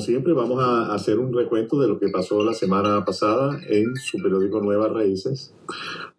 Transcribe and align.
como 0.00 0.06
siempre, 0.06 0.32
vamos 0.32 0.64
a 0.64 0.94
hacer 0.94 1.18
un 1.18 1.30
recuento 1.30 1.78
de 1.78 1.86
lo 1.86 1.98
que 1.98 2.08
pasó 2.08 2.42
la 2.42 2.54
semana 2.54 3.04
pasada 3.04 3.60
en 3.68 3.94
su 3.96 4.16
periódico 4.16 4.62
Nuevas 4.62 4.90
Raíces. 4.90 5.54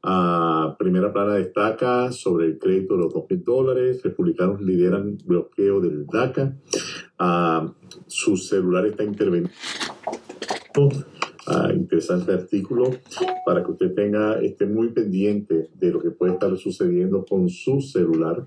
A 0.04 0.76
primera 0.78 1.12
plana 1.12 1.34
destaca 1.34 2.12
sobre 2.12 2.46
el 2.46 2.60
crédito 2.60 2.94
de 2.94 3.00
los 3.00 3.12
2.000 3.12 3.44
dólares. 3.44 4.04
Republicanos 4.04 4.62
lideran 4.62 5.18
bloqueo 5.26 5.82
del 5.82 6.06
DACA. 6.06 6.54
su 8.06 8.38
celular 8.38 8.86
está 8.86 9.04
interveniendo. 9.04 9.50
interesante 11.74 12.34
artículo 12.34 12.92
para 13.48 13.64
que 13.64 13.72
usted 13.72 13.96
tenga, 13.96 14.40
esté 14.42 14.68
muy 14.68 14.90
pendiente 14.90 15.72
de 15.74 15.92
lo 15.92 16.00
que 16.00 16.12
puede 16.12 16.34
estar 16.34 16.56
sucediendo 16.56 17.26
con 17.26 17.50
su 17.50 17.82
celular. 17.82 18.46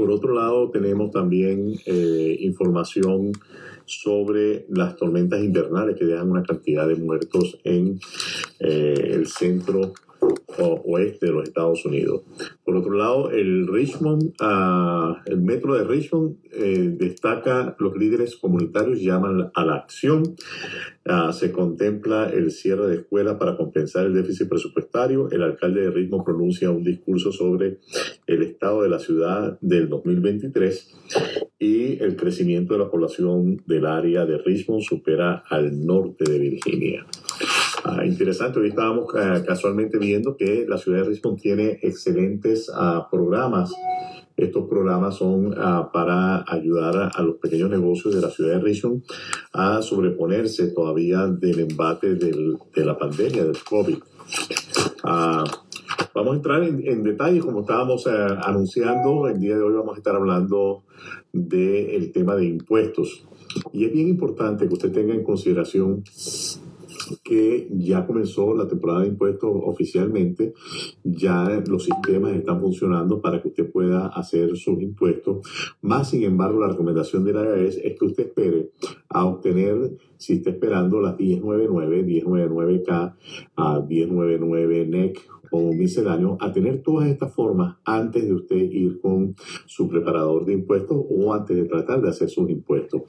Por 0.00 0.12
otro 0.12 0.34
lado, 0.34 0.70
tenemos 0.70 1.10
también 1.10 1.74
eh, 1.84 2.38
información 2.40 3.32
sobre 3.84 4.64
las 4.70 4.96
tormentas 4.96 5.42
invernales 5.42 5.94
que 5.98 6.06
dejan 6.06 6.30
una 6.30 6.42
cantidad 6.42 6.88
de 6.88 6.94
muertos 6.94 7.58
en 7.64 8.00
eh, 8.60 8.94
el 9.10 9.26
centro 9.26 9.92
oeste 10.58 11.26
de 11.26 11.32
los 11.32 11.44
Estados 11.44 11.84
Unidos. 11.84 12.22
Por 12.64 12.76
otro 12.76 12.92
lado, 12.92 13.30
el 13.30 13.66
Richmond, 13.66 14.34
uh, 14.40 15.16
el 15.26 15.40
metro 15.40 15.74
de 15.76 15.84
Richmond 15.84 16.36
eh, 16.52 16.94
destaca 16.96 17.76
los 17.78 17.96
líderes 17.96 18.36
comunitarios 18.36 19.00
llaman 19.00 19.50
a 19.54 19.64
la 19.64 19.74
acción. 19.76 20.36
Uh, 21.06 21.32
se 21.32 21.50
contempla 21.50 22.30
el 22.30 22.50
cierre 22.50 22.86
de 22.88 22.96
escuelas 22.96 23.36
para 23.36 23.56
compensar 23.56 24.06
el 24.06 24.14
déficit 24.14 24.48
presupuestario. 24.48 25.30
El 25.30 25.42
alcalde 25.42 25.82
de 25.82 25.90
Richmond 25.90 26.24
pronuncia 26.24 26.70
un 26.70 26.84
discurso 26.84 27.32
sobre 27.32 27.78
el 28.26 28.42
estado 28.42 28.82
de 28.82 28.88
la 28.88 28.98
ciudad 28.98 29.58
del 29.60 29.88
2023 29.88 30.94
y 31.58 32.02
el 32.02 32.16
crecimiento 32.16 32.74
de 32.74 32.80
la 32.80 32.90
población 32.90 33.62
del 33.66 33.86
área 33.86 34.24
de 34.24 34.38
Richmond 34.38 34.82
supera 34.82 35.42
al 35.48 35.84
norte 35.84 36.30
de 36.30 36.38
Virginia. 36.38 37.06
Ah, 37.82 38.04
interesante, 38.04 38.60
hoy 38.60 38.68
estábamos 38.68 39.06
ah, 39.14 39.42
casualmente 39.46 39.96
viendo 39.96 40.36
que 40.36 40.66
la 40.68 40.76
ciudad 40.76 40.98
de 40.98 41.04
Richmond 41.04 41.40
tiene 41.40 41.78
excelentes 41.82 42.70
ah, 42.74 43.08
programas. 43.10 43.72
Estos 44.36 44.68
programas 44.68 45.16
son 45.16 45.54
para 45.92 46.44
ayudar 46.46 47.10
a, 47.14 47.22
los 47.22 47.36
pequeños 47.36 47.68
negocios 47.68 48.14
de 48.14 48.22
la 48.22 48.30
ciudad 48.30 48.56
de 48.56 48.60
Richmond 48.62 49.02
a 49.52 49.82
sobreponerse 49.82 50.68
todavía 50.68 51.26
del 51.26 51.60
embate 51.60 52.14
de 52.14 52.84
la 52.84 52.96
pandemia, 52.96 53.44
del 53.44 53.58
COVID. 53.62 53.98
vamos 55.02 56.32
a 56.32 56.36
entrar 56.36 56.62
en, 56.62 56.86
en 56.86 57.02
detalle, 57.02 57.40
como 57.40 57.60
estábamos 57.60 58.06
anunciando, 58.06 59.28
el 59.28 59.38
día 59.38 59.56
de 59.56 59.62
hoy 59.62 59.74
vamos 59.74 59.96
a 59.96 59.98
estar 59.98 60.16
hablando 60.16 60.84
del 61.34 62.10
tema 62.12 62.34
de 62.34 62.46
impuestos. 62.46 63.26
Y 63.72 63.84
es 63.84 63.92
bien 63.92 64.08
importante 64.08 64.66
que 64.66 64.74
usted 64.74 64.92
tenga 64.92 65.12
en 65.12 65.24
consideración 65.24 66.02
que 67.22 67.68
ya 67.72 68.06
comenzó 68.06 68.54
la 68.54 68.68
temporada 68.68 69.02
de 69.02 69.08
impuestos 69.08 69.50
oficialmente, 69.52 70.54
ya 71.02 71.62
los 71.66 71.84
sistemas 71.84 72.34
están 72.34 72.60
funcionando 72.60 73.20
para 73.20 73.40
que 73.40 73.48
usted 73.48 73.70
pueda 73.70 74.08
hacer 74.08 74.56
sus 74.56 74.80
impuestos. 74.80 75.46
Más 75.82 76.10
sin 76.10 76.22
embargo, 76.22 76.60
la 76.60 76.68
recomendación 76.68 77.24
de 77.24 77.32
la 77.32 77.44
IAS 77.44 77.76
es 77.76 77.98
que 77.98 78.04
usted 78.04 78.26
espere 78.26 78.70
a 79.08 79.24
obtener, 79.26 79.96
si 80.16 80.34
está 80.34 80.50
esperando 80.50 81.00
las 81.00 81.18
1099, 81.18 82.04
1099K, 82.04 83.14
a 83.56 83.80
1099 83.80 84.86
NEC 85.50 85.60
o 85.60 85.72
misceláneo 85.72 86.36
a 86.40 86.52
tener 86.52 86.82
todas 86.82 87.08
estas 87.08 87.34
formas 87.34 87.76
antes 87.84 88.24
de 88.26 88.34
usted 88.34 88.56
ir 88.56 89.00
con 89.00 89.34
su 89.66 89.88
preparador 89.88 90.44
de 90.44 90.54
impuestos 90.54 91.04
o 91.08 91.34
antes 91.34 91.56
de 91.56 91.64
tratar 91.64 92.00
de 92.00 92.08
hacer 92.08 92.28
sus 92.28 92.48
impuestos. 92.50 93.02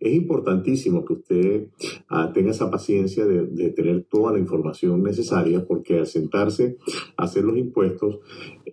Es 0.00 0.14
importantísimo 0.14 1.04
que 1.04 1.12
usted 1.14 1.68
ah, 2.08 2.30
tenga 2.32 2.50
esa 2.50 2.70
paciencia 2.70 3.24
de, 3.26 3.46
de, 3.46 3.70
tener 3.70 4.04
toda 4.04 4.32
la 4.32 4.38
información 4.38 5.02
necesaria 5.02 5.64
porque 5.66 5.98
al 5.98 6.06
sentarse 6.06 6.76
a 7.16 7.24
hacer 7.24 7.44
los 7.44 7.56
impuestos, 7.56 8.20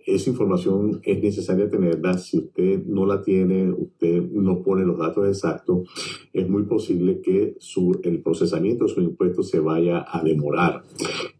esa 0.06 0.30
información 0.30 1.00
es 1.02 1.22
necesaria 1.22 1.68
tenerla. 1.68 2.18
Si 2.18 2.38
usted 2.38 2.84
no 2.86 3.06
la 3.06 3.22
tiene, 3.22 3.70
usted 3.70 4.22
no 4.22 4.62
pone 4.62 4.84
los 4.84 4.98
datos 4.98 5.28
exactos, 5.28 5.88
es 6.32 6.48
muy 6.48 6.64
posible 6.64 7.20
que 7.20 7.56
su, 7.58 8.00
el 8.02 8.22
procesamiento 8.22 8.84
de 8.84 8.90
sus 8.92 9.04
impuestos 9.04 9.48
se 9.48 9.60
vaya 9.60 10.04
a 10.06 10.22
demorar. 10.22 10.84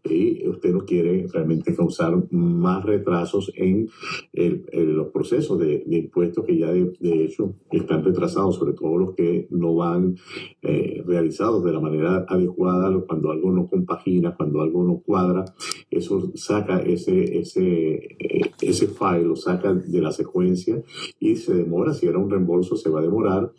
Y 0.03 0.47
usted 0.47 0.71
no 0.71 0.85
quiere 0.85 1.27
realmente 1.31 1.74
causar 1.75 2.31
más 2.31 2.83
retrasos 2.83 3.51
en, 3.55 3.89
los 4.33 5.07
procesos 5.07 5.59
de, 5.59 5.83
impuestos 5.87 6.45
que 6.45 6.57
ya 6.57 6.71
de, 6.71 6.93
hecho 7.01 7.53
están 7.71 8.03
retrasados, 8.03 8.55
sobre 8.55 8.73
todo 8.73 8.97
los 8.97 9.15
que 9.15 9.47
no 9.49 9.75
van 9.75 10.15
eh, 10.61 11.03
realizados 11.05 11.63
de 11.63 11.71
la 11.71 11.79
manera 11.79 12.25
adecuada, 12.27 12.91
cuando 13.07 13.31
algo 13.31 13.51
no 13.51 13.67
compagina, 13.67 14.35
cuando 14.35 14.61
algo 14.61 14.83
no 14.83 15.01
cuadra, 15.05 15.45
eso 15.89 16.31
saca 16.35 16.79
ese, 16.79 17.39
ese, 17.39 17.95
eh, 18.19 18.51
ese 18.61 18.87
file, 18.87 19.23
lo 19.23 19.35
saca 19.35 19.73
de 19.73 20.01
la 20.01 20.11
secuencia 20.11 20.81
y 21.19 21.35
se 21.35 21.53
demora, 21.53 21.93
si 21.93 22.07
era 22.07 22.17
un 22.17 22.29
reembolso 22.29 22.75
se 22.75 22.89
va 22.89 22.99
a 22.99 23.03
demorar, 23.03 23.51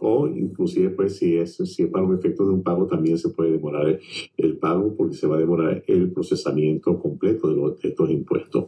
o 0.00 0.28
inclusive 0.28 0.90
pues 0.90 1.16
si 1.16 1.36
es, 1.36 1.56
si 1.56 1.82
es 1.84 1.90
para 1.90 2.04
un 2.04 2.16
efecto 2.16 2.44
de 2.44 2.54
un 2.54 2.62
pago 2.62 2.86
también 2.86 3.18
se 3.18 3.30
puede 3.30 3.52
demorar 3.52 3.88
el, 3.88 4.00
el 4.36 4.56
pago 4.56 4.94
porque 4.96 5.16
se 5.16 5.26
va 5.26 5.36
a 5.36 5.40
demorar 5.40 5.82
el 5.86 6.10
procesamiento 6.12 6.98
completo 6.98 7.48
de 7.48 7.56
los 7.56 7.80
estos 7.84 8.10
impuestos. 8.10 8.66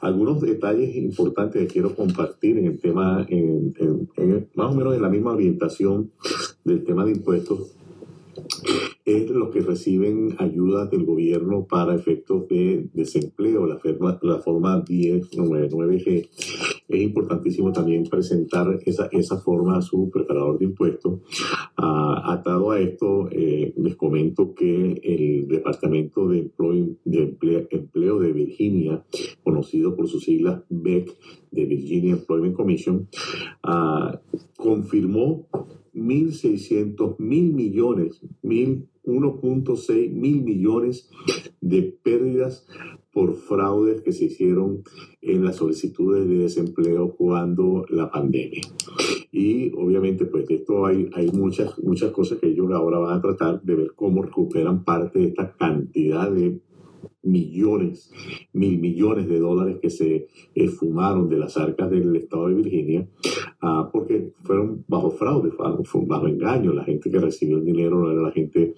Algunos 0.00 0.40
detalles 0.40 0.94
importantes 0.96 1.62
que 1.62 1.68
quiero 1.68 1.94
compartir 1.94 2.58
en 2.58 2.66
el 2.66 2.78
tema, 2.78 3.26
en, 3.28 3.74
más 4.54 4.72
o 4.72 4.76
menos 4.76 4.94
en 4.94 5.02
la 5.02 5.08
misma 5.08 5.32
orientación 5.32 6.10
del 6.64 6.84
tema 6.84 7.04
de 7.04 7.12
impuestos, 7.12 7.74
es 9.04 9.30
los 9.30 9.50
que 9.50 9.60
reciben 9.60 10.36
ayuda 10.38 10.86
del 10.86 11.04
gobierno 11.04 11.66
para 11.66 11.94
efectos 11.94 12.46
de 12.48 12.88
desempleo, 12.92 13.66
la, 13.66 13.78
forma, 13.78 14.18
la 14.22 14.38
forma 14.38 14.84
1099G. 14.84 16.28
Es 16.88 17.02
importantísimo 17.02 17.70
también 17.70 18.04
presentar 18.04 18.78
esa, 18.86 19.08
esa 19.12 19.38
forma 19.38 19.76
a 19.76 19.82
su 19.82 20.10
preparador 20.10 20.58
de 20.58 20.64
impuestos. 20.64 21.20
Ah, 21.76 22.32
atado 22.32 22.70
a 22.70 22.80
esto, 22.80 23.28
eh, 23.30 23.74
les 23.76 23.94
comento 23.96 24.54
que 24.54 25.00
el 25.02 25.46
Departamento 25.48 26.28
de, 26.28 26.50
de 27.04 27.66
Empleo, 27.70 28.18
de 28.18 28.32
Virginia, 28.32 29.04
conocido 29.42 29.94
por 29.94 30.08
sus 30.08 30.24
siglas 30.24 30.62
BEC, 30.70 31.14
de 31.50 31.64
Virginia 31.66 32.14
Employment 32.14 32.54
Commission, 32.54 33.08
ah, 33.62 34.20
confirmó 34.56 35.46
1.600 35.94 37.18
mil 37.18 37.52
millones, 37.52 38.20
1.6 38.42 40.10
mil 40.10 40.42
millones 40.42 41.10
de 41.60 41.82
pérdidas 41.82 42.66
por 43.12 43.34
fraudes 43.34 44.02
que 44.02 44.12
se 44.12 44.26
hicieron 44.26 44.82
en 45.20 45.44
las 45.44 45.56
solicitudes 45.56 46.28
de 46.28 46.36
desempleo 46.36 47.14
cuando 47.16 47.84
la 47.88 48.10
pandemia. 48.10 48.62
Y 49.32 49.72
obviamente, 49.76 50.24
pues 50.26 50.46
de 50.46 50.56
esto 50.56 50.86
hay, 50.86 51.08
hay 51.14 51.30
muchas, 51.30 51.78
muchas 51.82 52.12
cosas 52.12 52.38
que 52.38 52.48
ellos 52.48 52.70
ahora 52.72 52.98
van 52.98 53.18
a 53.18 53.20
tratar 53.20 53.62
de 53.62 53.74
ver 53.74 53.92
cómo 53.94 54.22
recuperan 54.22 54.84
parte 54.84 55.18
de 55.18 55.26
esta 55.28 55.56
cantidad 55.56 56.30
de 56.30 56.60
millones, 57.22 58.10
mil 58.52 58.78
millones 58.78 59.28
de 59.28 59.38
dólares 59.38 59.78
que 59.80 59.90
se 59.90 60.28
esfumaron 60.54 61.28
de 61.28 61.38
las 61.38 61.56
arcas 61.56 61.90
del 61.90 62.14
estado 62.16 62.48
de 62.48 62.54
Virginia, 62.54 63.08
uh, 63.62 63.90
porque 63.92 64.32
fueron 64.42 64.84
bajo 64.88 65.10
fraude, 65.10 65.50
bajo 65.58 66.26
engaño. 66.26 66.72
La 66.72 66.84
gente 66.84 67.10
que 67.10 67.18
recibió 67.18 67.58
el 67.58 67.64
dinero 67.64 68.00
no 68.00 68.10
era 68.10 68.22
la 68.22 68.32
gente 68.32 68.74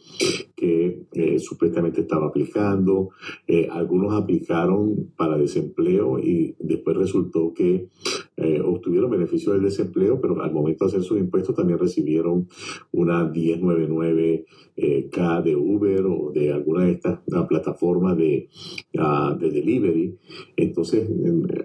que 0.61 1.07
eh, 1.15 1.39
supuestamente 1.39 2.03
estaba 2.03 2.27
aplicando. 2.27 3.09
Eh, 3.47 3.67
algunos 3.71 4.13
aplicaron 4.13 5.11
para 5.17 5.39
desempleo 5.39 6.19
y 6.19 6.55
después 6.59 6.99
resultó 6.99 7.55
que 7.55 7.89
eh, 8.37 8.61
obtuvieron 8.61 9.11
beneficio 9.11 9.55
del 9.55 9.63
desempleo, 9.63 10.21
pero 10.21 10.43
al 10.43 10.53
momento 10.53 10.85
de 10.85 10.91
hacer 10.91 11.03
sus 11.03 11.19
impuestos 11.19 11.57
también 11.57 11.79
recibieron 11.79 12.47
una 12.93 13.33
1099K 13.33 15.43
de 15.43 15.57
Uber 15.57 16.05
o 16.07 16.31
de 16.35 16.53
alguna 16.53 16.85
de 16.85 16.93
estas 16.93 17.21
plataformas 17.49 18.19
de 18.19 18.51
de, 18.93 19.51
delivery. 19.51 20.19
Entonces, 20.57 21.09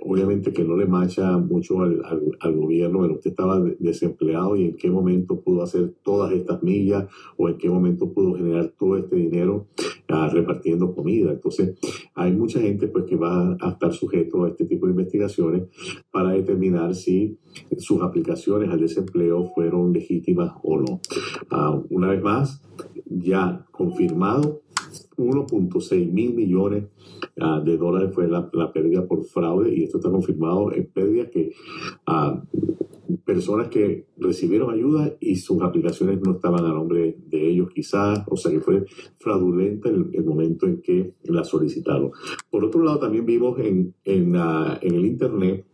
obviamente 0.02 0.54
que 0.54 0.64
no 0.64 0.78
le 0.78 0.86
marcha 0.86 1.38
mucho 1.38 1.82
al, 1.82 2.02
al, 2.40 2.56
gobierno, 2.56 3.02
pero 3.02 3.16
usted 3.16 3.32
estaba 3.32 3.60
desempleado 3.80 4.56
y 4.56 4.66
en 4.66 4.78
qué 4.78 4.90
momento 4.90 5.42
pudo 5.42 5.64
hacer 5.64 5.94
todas 6.04 6.32
estas 6.34 6.64
millas 6.64 7.06
o 7.38 7.50
en 7.50 7.58
qué 7.58 7.70
momento 7.70 8.12
pudo 8.12 8.36
generar 8.36 8.74
todo 8.78 8.85
este 8.98 9.16
dinero 9.16 9.68
ah, 10.10 10.30
repartiendo 10.32 10.94
comida. 10.94 11.32
Entonces, 11.32 11.78
hay 12.14 12.32
mucha 12.34 12.60
gente 12.60 12.88
pues 12.88 13.06
que 13.06 13.16
va 13.16 13.58
a 13.60 13.70
estar 13.72 13.94
sujeto 13.94 14.44
a 14.44 14.50
este 14.50 14.66
tipo 14.66 14.86
de 14.86 14.92
investigaciones 14.92 15.64
para 16.12 16.32
determinar 16.32 16.94
si 16.94 17.38
sus 17.78 18.02
aplicaciones 18.02 18.70
al 18.70 18.80
desempleo 18.80 19.52
fueron 19.56 19.92
legítimas 19.94 20.54
o 20.62 20.78
no. 20.78 21.00
Ah, 21.50 21.82
una 21.90 22.10
vez 22.10 22.22
más, 22.22 22.62
ya 23.06 23.66
confirmado 23.72 24.62
1.6 25.18 26.12
mil 26.12 26.34
millones 26.34 26.86
ah, 27.40 27.62
de 27.64 27.78
dólares 27.78 28.12
fue 28.14 28.28
la, 28.28 28.50
pérdida 28.74 29.06
por 29.08 29.24
fraude 29.26 29.74
y 29.74 29.84
esto 29.84 29.98
está 29.98 30.10
confirmado 30.10 30.74
en 30.74 30.86
pérdidas 30.88 31.30
que 31.32 31.52
uh, 32.08 32.40
personas 33.24 33.70
que 33.70 34.06
recibieron 34.18 34.74
ayuda 34.74 35.16
y 35.20 35.36
sus 35.36 35.62
aplicaciones 35.62 36.20
no 36.22 36.34
estaban 36.34 36.66
a 36.66 36.74
nombre 36.74 37.18
de 37.28 37.50
ellos 37.50 37.70
quizás, 37.74 38.24
o 38.28 38.38
sea 38.38 38.52
que 38.52 38.60
fue 38.60 38.86
fraudulenta 39.20 39.90
el, 39.90 40.24
momento 40.24 40.68
en 40.68 40.82
que 40.82 41.14
la 41.24 41.44
solicitaron. 41.44 42.12
Por 42.50 42.66
otro 42.66 42.84
lado, 42.84 43.00
también 43.00 43.26
vimos 43.26 43.60
en, 43.60 43.94
en, 44.04 44.36
en 44.36 44.96
el 44.96 45.06
Internet 45.06 45.66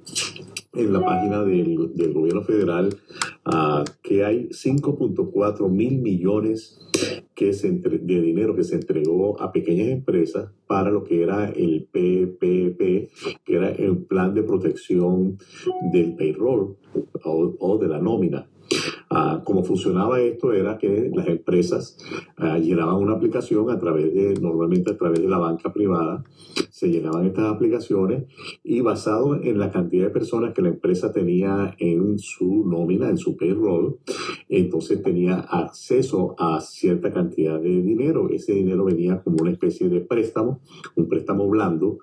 en 0.73 0.93
la 0.93 1.03
página 1.03 1.43
del, 1.43 1.93
del 1.95 2.13
gobierno 2.13 2.43
federal 2.43 2.95
uh, 3.45 3.83
que 4.01 4.23
hay 4.23 4.47
5.4 4.49 5.69
mil 5.69 5.97
millones 5.99 6.79
que 7.41 7.53
de 7.53 8.21
dinero 8.21 8.55
que 8.55 8.63
se 8.63 8.75
entregó 8.75 9.41
a 9.41 9.51
pequeñas 9.51 9.87
empresas 9.87 10.51
para 10.67 10.91
lo 10.91 11.03
que 11.03 11.23
era 11.23 11.49
el 11.49 11.87
PPP, 11.91 13.09
que 13.43 13.55
era 13.55 13.71
el 13.71 13.97
plan 13.97 14.35
de 14.35 14.43
protección 14.43 15.39
del 15.91 16.15
payroll 16.15 16.77
o 17.23 17.77
de 17.79 17.87
la 17.87 17.97
nómina. 17.97 18.47
Uh, 19.11 19.43
como 19.43 19.61
funcionaba 19.61 20.21
esto 20.21 20.53
era 20.53 20.77
que 20.77 21.11
las 21.13 21.27
empresas 21.27 21.97
uh, 22.37 22.55
llenaban 22.61 22.95
una 22.95 23.11
aplicación 23.13 23.69
a 23.69 23.77
través 23.77 24.13
de, 24.13 24.39
normalmente 24.39 24.91
a 24.91 24.97
través 24.97 25.21
de 25.21 25.27
la 25.27 25.37
banca 25.37 25.73
privada, 25.73 26.23
se 26.69 26.89
llenaban 26.89 27.25
estas 27.25 27.51
aplicaciones 27.53 28.23
y 28.63 28.79
basado 28.79 29.35
en 29.35 29.59
la 29.59 29.69
cantidad 29.69 30.05
de 30.05 30.11
personas 30.11 30.53
que 30.53 30.61
la 30.61 30.69
empresa 30.69 31.11
tenía 31.11 31.75
en 31.77 32.19
su 32.19 32.65
nómina, 32.65 33.09
en 33.09 33.17
su 33.17 33.35
payroll, 33.35 33.97
entonces 34.47 35.03
tenía 35.03 35.39
acceso 35.41 36.33
a 36.39 36.61
cierta 36.61 37.11
cantidad 37.11 37.59
de 37.59 37.81
dinero. 37.81 38.29
Ese 38.29 38.53
dinero 38.53 38.85
venía 38.85 39.21
como 39.21 39.37
una 39.41 39.51
especie 39.51 39.89
de 39.89 39.99
préstamo, 39.99 40.61
un 40.95 41.09
préstamo 41.09 41.49
blando, 41.49 41.99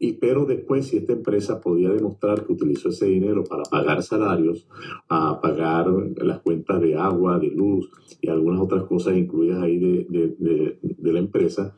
y 0.00 0.14
pero 0.14 0.44
después 0.44 0.88
si 0.88 0.96
esta 0.96 1.12
empresa 1.12 1.60
podía 1.60 1.90
demostrar 1.90 2.44
que 2.44 2.52
utilizó 2.52 2.88
ese 2.88 3.06
dinero 3.06 3.44
para 3.44 3.62
pagar 3.62 4.02
salarios, 4.02 4.66
a 5.08 5.40
pagar 5.40 5.86
las 6.16 6.40
cuentas 6.48 6.80
de 6.80 6.94
agua, 6.96 7.38
de 7.38 7.50
luz 7.50 7.90
y 8.22 8.30
algunas 8.30 8.62
otras 8.62 8.84
cosas 8.84 9.18
incluidas 9.18 9.62
ahí 9.62 9.78
de, 9.78 10.06
de, 10.38 11.12
la 11.12 11.18
empresa, 11.18 11.76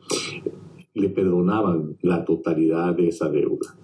le 0.93 1.09
perdonaban 1.09 1.97
la 2.01 2.23
totalidad 2.23 2.95
de 2.95 3.09
esa 3.09 3.29
deuda. 3.29 3.75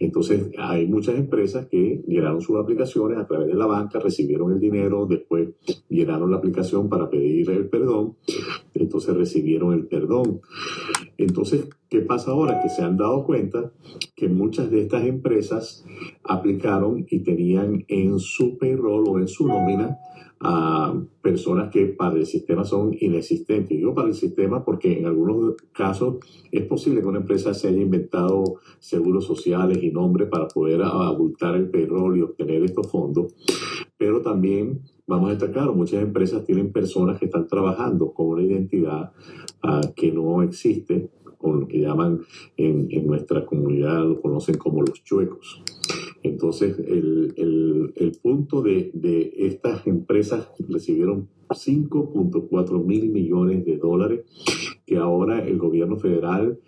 Entonces, 0.00 0.50
hay 0.58 0.88
muchas 0.88 1.14
empresas 1.14 1.66
que 1.66 2.02
llenaron 2.08 2.40
sus 2.40 2.58
aplicaciones 2.58 3.16
a 3.16 3.28
través 3.28 3.46
de 3.46 3.54
la 3.54 3.66
banca, 3.66 4.00
recibieron 4.00 4.50
el 4.50 4.58
dinero, 4.58 5.06
después 5.06 5.50
llenaron 5.88 6.32
la 6.32 6.38
aplicación 6.38 6.88
para 6.88 7.08
pedir 7.08 7.48
el 7.50 7.68
perdón, 7.68 8.16
entonces 8.74 9.16
recibieron 9.16 9.72
el 9.72 9.86
perdón. 9.86 10.40
Entonces, 11.16 11.68
¿qué 11.88 12.00
pasa 12.00 12.32
ahora? 12.32 12.60
Que 12.60 12.70
se 12.70 12.82
han 12.82 12.96
dado 12.96 13.24
cuenta 13.24 13.72
que 14.16 14.28
muchas 14.28 14.68
de 14.68 14.80
estas 14.80 15.04
empresas 15.04 15.86
aplicaron 16.24 17.06
y 17.08 17.20
tenían 17.20 17.84
en 17.86 18.18
su 18.18 18.58
payroll 18.58 19.04
o 19.08 19.20
en 19.20 19.28
su 19.28 19.46
nómina 19.46 19.96
a 20.46 20.94
personas 21.22 21.70
que 21.72 21.86
para 21.86 22.16
el 22.16 22.26
sistema 22.26 22.64
son 22.64 22.94
inexistentes. 23.00 23.78
Digo 23.78 23.94
para 23.94 24.08
el 24.08 24.14
sistema 24.14 24.62
porque 24.62 24.98
en 24.98 25.06
algunos 25.06 25.54
casos 25.72 26.16
es 26.52 26.66
posible 26.66 27.00
que 27.00 27.06
una 27.06 27.20
empresa 27.20 27.54
se 27.54 27.68
haya 27.68 27.80
inventado 27.80 28.44
seguros 28.78 29.24
sociales 29.24 29.82
y 29.82 29.90
nombres 29.90 30.28
para 30.28 30.46
poder 30.48 30.82
abultar 30.82 31.54
el 31.56 31.70
payroll 31.70 32.18
y 32.18 32.20
obtener 32.20 32.62
estos 32.62 32.90
fondos, 32.90 33.34
pero 33.96 34.20
también 34.20 34.82
vamos 35.06 35.30
a 35.30 35.32
estar 35.32 35.50
claros, 35.50 35.74
muchas 35.74 36.02
empresas 36.02 36.44
tienen 36.44 36.72
personas 36.72 37.18
que 37.18 37.24
están 37.24 37.46
trabajando 37.46 38.12
con 38.12 38.26
una 38.26 38.42
identidad 38.42 39.12
uh, 39.62 39.94
que 39.96 40.12
no 40.12 40.42
existe, 40.42 41.10
con 41.38 41.60
lo 41.60 41.68
que 41.68 41.80
llaman 41.80 42.20
en 42.56 43.06
nuestra 43.06 43.44
comunidad, 43.46 44.04
lo 44.04 44.20
conocen 44.20 44.56
como 44.56 44.82
los 44.82 45.02
chuecos. 45.04 45.62
Entonces, 46.24 46.78
el, 46.78 47.34
el, 47.36 48.12
punto 48.22 48.62
de, 48.62 48.90
de, 48.94 49.34
estas 49.36 49.86
empresas 49.86 50.48
recibieron 50.70 51.28
5.4 51.50 52.82
mil 52.82 53.10
millones 53.10 53.66
de 53.66 53.76
dólares 53.76 54.24
que 54.86 54.96
ahora 54.96 55.44
el 55.46 55.58
gobierno 55.58 55.98
federal 55.98 56.58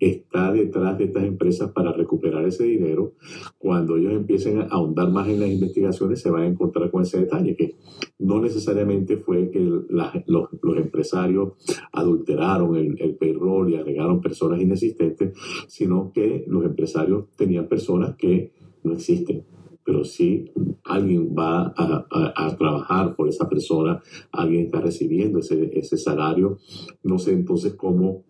está 0.00 0.52
detrás 0.52 0.98
de 0.98 1.04
estas 1.04 1.22
empresas 1.22 1.70
para 1.70 1.92
recuperar 1.92 2.44
ese 2.44 2.64
dinero. 2.64 3.12
Cuando 3.56 3.96
ellos 3.96 4.14
empiecen 4.14 4.58
a 4.58 4.64
ahondar 4.64 5.08
más 5.10 5.28
en 5.28 5.38
las 5.38 5.48
investigaciones, 5.48 6.20
se 6.20 6.30
van 6.30 6.42
a 6.42 6.46
encontrar 6.48 6.90
con 6.90 7.02
ese 7.02 7.20
detalle, 7.20 7.54
que 7.54 7.76
no 8.18 8.40
necesariamente 8.40 9.16
fue 9.16 9.48
que 9.52 9.60
los, 9.60 10.48
empresarios 10.76 11.52
adulteraron 11.92 12.74
el 12.74 13.14
payroll 13.14 13.70
y 13.70 13.76
agregaron 13.76 14.20
personas 14.20 14.60
inexistentes, 14.60 15.38
sino 15.68 16.10
que 16.12 16.44
los 16.48 16.64
empresarios 16.64 17.26
tenían 17.36 17.68
personas 17.68 18.16
que 18.16 18.52
no 18.84 18.92
existen. 18.92 19.44
Pero 19.84 20.04
si 20.04 20.50
alguien 20.84 21.34
va 21.36 21.74
a, 21.76 22.06
a, 22.10 22.46
a, 22.46 22.56
trabajar 22.56 23.14
por 23.16 23.28
esa 23.28 23.48
persona, 23.48 24.00
alguien 24.32 24.66
está 24.66 24.80
recibiendo 24.80 25.40
ese, 25.40 25.78
ese 25.78 25.98
salario, 25.98 26.58
no 27.02 27.18
sé 27.18 27.32
entonces 27.32 27.74
cómo 27.74 28.24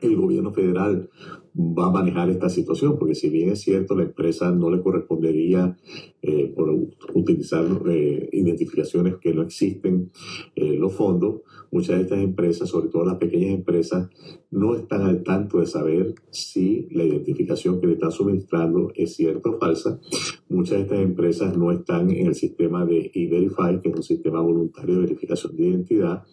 el 0.00 0.16
gobierno 0.16 0.52
federal 0.52 1.10
va 1.58 1.86
a 1.86 1.90
manejar 1.90 2.30
esta 2.30 2.48
situación, 2.48 2.96
porque 2.98 3.16
si 3.16 3.30
bien 3.30 3.50
es 3.50 3.60
cierto, 3.60 3.96
la 3.96 4.04
empresa 4.04 4.50
no 4.52 4.70
le 4.70 4.80
correspondería 4.80 5.76
eh, 6.20 6.52
por 6.54 6.68
utilizar 7.14 7.64
eh, 7.88 8.28
identificaciones 8.32 9.16
que 9.20 9.32
no 9.32 9.42
existen 9.42 10.10
eh, 10.56 10.76
los 10.76 10.92
fondos, 10.92 11.42
muchas 11.70 11.96
de 11.96 12.02
estas 12.02 12.18
empresas, 12.18 12.68
sobre 12.68 12.88
todo 12.88 13.04
las 13.04 13.18
pequeñas 13.18 13.54
empresas, 13.54 14.10
no 14.50 14.74
están 14.74 15.02
al 15.02 15.22
tanto 15.22 15.60
de 15.60 15.66
saber 15.66 16.14
si 16.30 16.88
la 16.90 17.04
identificación 17.04 17.80
que 17.80 17.86
le 17.86 17.92
están 17.94 18.10
suministrando 18.10 18.90
es 18.94 19.14
cierta 19.14 19.50
o 19.50 19.58
falsa. 19.58 20.00
Muchas 20.48 20.78
de 20.78 20.82
estas 20.82 21.00
empresas 21.00 21.56
no 21.56 21.70
están 21.70 22.10
en 22.10 22.26
el 22.26 22.34
sistema 22.34 22.84
de 22.84 23.10
E-Verify, 23.14 23.80
que 23.80 23.90
es 23.90 23.96
un 23.96 24.02
sistema 24.02 24.40
voluntario 24.40 24.96
de 24.96 25.02
verificación 25.02 25.54
de 25.54 25.68
identidad, 25.68 26.24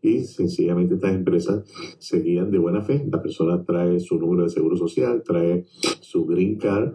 y 0.00 0.20
sencillamente 0.20 0.94
estas 0.94 1.14
empresas 1.14 1.64
se 1.98 2.20
guían 2.20 2.50
de 2.50 2.58
buena 2.58 2.82
fe. 2.82 3.04
La 3.10 3.20
persona 3.20 3.64
trae 3.64 4.00
su 4.00 4.18
número 4.18 4.44
de 4.44 4.50
seguro 4.50 4.76
social, 4.76 5.22
trae 5.24 5.66
su 6.00 6.24
green 6.24 6.56
card 6.56 6.94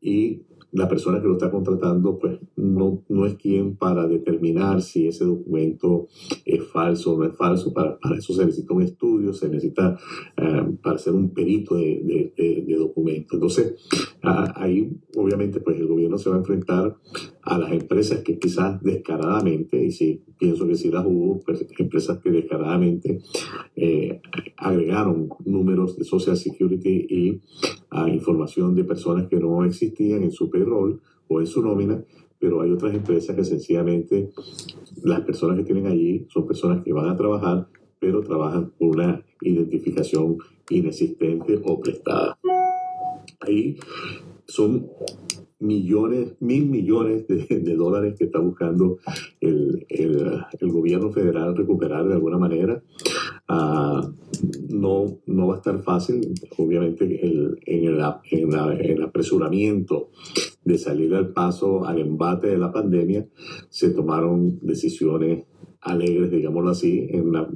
y 0.00 0.42
la 0.72 0.88
persona 0.88 1.20
que 1.20 1.28
lo 1.28 1.34
está 1.34 1.50
contratando 1.50 2.18
pues 2.18 2.38
no, 2.56 3.02
no 3.08 3.26
es 3.26 3.34
quien 3.34 3.76
para 3.76 4.06
determinar 4.08 4.80
si 4.80 5.06
ese 5.06 5.24
documento 5.24 6.08
es 6.44 6.64
falso 6.64 7.14
o 7.14 7.18
no 7.18 7.26
es 7.26 7.36
falso. 7.36 7.72
Para, 7.72 7.98
para 7.98 8.16
eso 8.16 8.32
se 8.32 8.46
necesita 8.46 8.74
un 8.74 8.82
estudio, 8.82 9.32
se 9.32 9.48
necesita 9.48 9.98
uh, 10.38 10.76
para 10.76 10.98
ser 10.98 11.12
un 11.12 11.32
perito 11.32 11.76
de, 11.76 12.32
de, 12.36 12.64
de, 12.66 12.74
documento. 12.76 13.34
Entonces, 13.34 13.74
uh, 14.24 14.50
ahí 14.54 14.90
obviamente 15.16 15.60
pues 15.60 15.78
el 15.78 15.86
gobierno 15.86 16.16
se 16.18 16.30
va 16.30 16.36
a 16.36 16.38
enfrentar 16.38 16.96
a 17.42 17.58
las 17.58 17.72
empresas 17.72 18.20
que 18.20 18.38
quizás 18.38 18.80
descaradamente, 18.82 19.84
y 19.84 19.90
sí, 19.90 20.22
pienso 20.38 20.66
que 20.66 20.76
sí 20.76 20.90
las 20.90 21.04
hubo, 21.04 21.40
pues, 21.40 21.66
empresas 21.78 22.18
que 22.18 22.30
descaradamente 22.30 23.20
eh, 23.76 24.20
agregaron 24.56 25.28
números 25.44 25.96
de 25.96 26.04
Social 26.04 26.36
Security 26.36 27.06
y 27.08 27.30
uh, 27.92 28.06
información 28.06 28.74
de 28.74 28.84
personas 28.84 29.26
que 29.28 29.36
no 29.36 29.64
existían 29.64 30.22
en 30.22 30.30
su 30.30 30.50
payroll 30.62 31.00
o 31.28 31.40
en 31.40 31.46
su 31.46 31.62
nómina, 31.62 32.02
pero 32.38 32.60
hay 32.60 32.70
otras 32.70 32.94
empresas 32.94 33.34
que 33.36 33.44
sencillamente 33.44 34.30
las 35.02 35.20
personas 35.22 35.56
que 35.56 35.64
tienen 35.64 35.86
allí 35.86 36.26
son 36.28 36.46
personas 36.46 36.82
que 36.82 36.92
van 36.92 37.08
a 37.08 37.16
trabajar, 37.16 37.68
pero 37.98 38.22
trabajan 38.22 38.72
por 38.78 38.96
una 38.96 39.24
identificación 39.40 40.38
inexistente 40.70 41.60
o 41.64 41.80
prestada. 41.80 42.38
Ahí 43.40 43.76
son 44.46 44.88
millones, 45.60 46.34
mil 46.40 46.66
millones 46.66 47.26
de, 47.28 47.76
dólares 47.76 48.16
que 48.18 48.24
está 48.24 48.40
buscando 48.40 48.98
el, 49.40 49.86
el, 49.88 50.44
el, 50.60 50.70
gobierno 50.70 51.12
federal 51.12 51.56
recuperar 51.56 52.06
de 52.08 52.14
alguna 52.14 52.38
manera. 52.38 52.82
Uh, 53.48 54.12
no, 54.68 55.18
no 55.26 55.46
va 55.46 55.54
a 55.54 55.56
estar 55.58 55.80
fácil, 55.82 56.34
obviamente, 56.58 57.04
el, 57.04 57.58
en, 57.66 57.84
el, 57.84 58.00
en, 58.30 58.50
la, 58.50 58.76
en 58.78 59.02
apresuramiento 59.02 60.10
de 60.64 60.78
salir 60.78 61.14
al 61.14 61.32
paso 61.32 61.84
al 61.84 61.98
embate 61.98 62.48
de 62.48 62.58
la 62.58 62.72
pandemia, 62.72 63.26
se 63.68 63.90
tomaron 63.90 64.58
decisiones 64.62 65.44
alegres, 65.82 66.30
digámoslo 66.30 66.70
así, 66.70 67.06
en 67.10 67.32
la, 67.32 67.48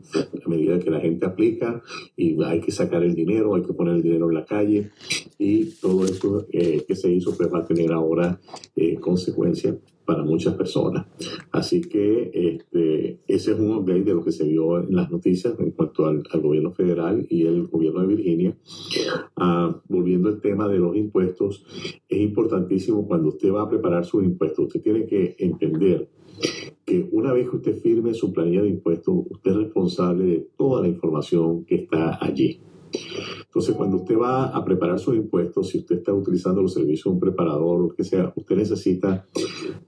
medida 0.46 0.78
que 0.78 0.90
la 0.90 1.00
gente 1.00 1.26
aplica 1.26 1.82
y 2.16 2.42
hay 2.42 2.60
que 2.60 2.72
sacar 2.72 3.02
el 3.02 3.14
dinero, 3.14 3.54
hay 3.54 3.62
que 3.62 3.72
poner 3.72 3.94
el 3.94 4.02
dinero 4.02 4.28
en 4.28 4.34
la 4.34 4.44
calle 4.44 4.90
y 5.38 5.66
todo 5.80 6.04
esto 6.04 6.46
eh, 6.52 6.84
que 6.86 6.94
se 6.94 7.10
hizo 7.10 7.36
pues 7.36 7.52
va 7.52 7.60
a 7.60 7.66
tener 7.66 7.92
ahora 7.92 8.40
eh, 8.74 8.96
consecuencias 8.96 9.76
para 10.04 10.22
muchas 10.22 10.54
personas. 10.54 11.06
Así 11.50 11.80
que 11.80 12.30
este, 12.32 13.18
ese 13.26 13.52
es 13.52 13.58
un 13.58 13.72
update 13.72 14.04
de 14.04 14.14
lo 14.14 14.24
que 14.24 14.30
se 14.30 14.44
vio 14.44 14.78
en 14.78 14.94
las 14.94 15.10
noticias 15.10 15.54
en 15.58 15.72
cuanto 15.72 16.06
al, 16.06 16.22
al 16.30 16.40
gobierno 16.40 16.72
federal 16.72 17.26
y 17.28 17.44
el 17.44 17.66
gobierno 17.66 18.00
de 18.02 18.06
Virginia. 18.06 18.56
Uh, 19.36 19.74
volviendo 19.88 20.28
al 20.28 20.40
tema 20.40 20.68
de 20.68 20.78
los 20.78 20.96
impuestos, 20.96 21.66
es 22.08 22.20
importantísimo 22.20 23.06
cuando 23.06 23.30
usted 23.30 23.52
va 23.52 23.62
a 23.62 23.68
preparar 23.68 24.04
sus 24.04 24.24
impuestos, 24.24 24.66
usted 24.66 24.80
tiene 24.80 25.06
que 25.06 25.34
entender 25.40 26.08
que 26.86 27.08
una 27.10 27.32
vez 27.32 27.50
que 27.50 27.56
usted 27.56 27.80
firme 27.80 28.14
su 28.14 28.32
planilla 28.32 28.62
de 28.62 28.68
impuestos, 28.68 29.14
usted 29.28 29.50
es 29.50 29.56
responsable 29.56 30.24
de 30.24 30.48
toda 30.56 30.82
la 30.82 30.88
información 30.88 31.64
que 31.64 31.74
está 31.74 32.24
allí. 32.24 32.60
Entonces, 33.44 33.74
cuando 33.74 33.96
usted 33.96 34.16
va 34.16 34.46
a 34.46 34.64
preparar 34.64 34.98
sus 34.98 35.16
impuestos, 35.16 35.68
si 35.68 35.78
usted 35.78 35.96
está 35.96 36.14
utilizando 36.14 36.62
los 36.62 36.74
servicios 36.74 37.04
de 37.04 37.10
un 37.10 37.20
preparador 37.20 37.76
o 37.76 37.88
lo 37.88 37.94
que 37.94 38.04
sea, 38.04 38.32
usted 38.36 38.56
necesita 38.56 39.26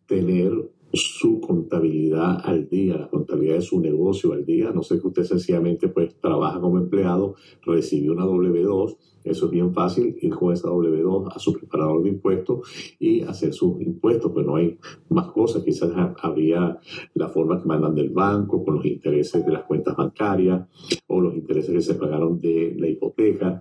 tener 0.06 0.52
su 0.92 1.40
contabilidad 1.40 2.40
al 2.44 2.68
día, 2.68 2.96
la 2.96 3.08
contabilidad 3.08 3.56
de 3.56 3.62
su 3.62 3.80
negocio 3.80 4.32
al 4.32 4.44
día. 4.44 4.70
No 4.72 4.82
sé 4.82 5.00
que 5.00 5.08
usted 5.08 5.24
sencillamente 5.24 5.88
pues 5.88 6.14
trabaja 6.20 6.60
como 6.60 6.78
empleado, 6.78 7.34
recibió 7.62 8.12
una 8.12 8.24
W2, 8.24 8.96
eso 9.24 9.46
es 9.46 9.50
bien 9.50 9.74
fácil, 9.74 10.16
ir 10.20 10.34
con 10.34 10.52
esa 10.52 10.68
W2 10.68 11.28
a 11.34 11.38
su 11.38 11.52
preparador 11.52 12.02
de 12.02 12.10
impuestos 12.10 12.96
y 12.98 13.20
hacer 13.22 13.52
sus 13.52 13.80
impuestos, 13.80 14.32
pues 14.32 14.46
no 14.46 14.56
hay 14.56 14.78
más 15.10 15.30
cosas, 15.32 15.62
quizás 15.64 15.90
habría 16.22 16.78
la 17.14 17.28
forma 17.28 17.60
que 17.60 17.68
mandan 17.68 17.94
del 17.94 18.10
banco 18.10 18.64
con 18.64 18.76
los 18.76 18.86
intereses 18.86 19.44
de 19.44 19.52
las 19.52 19.64
cuentas 19.64 19.96
bancarias 19.96 20.66
o 21.06 21.20
los 21.20 21.34
intereses 21.34 21.74
que 21.74 21.80
se 21.82 21.94
pagaron 21.94 22.40
de 22.40 22.74
la 22.78 22.88
hipoteca. 22.88 23.60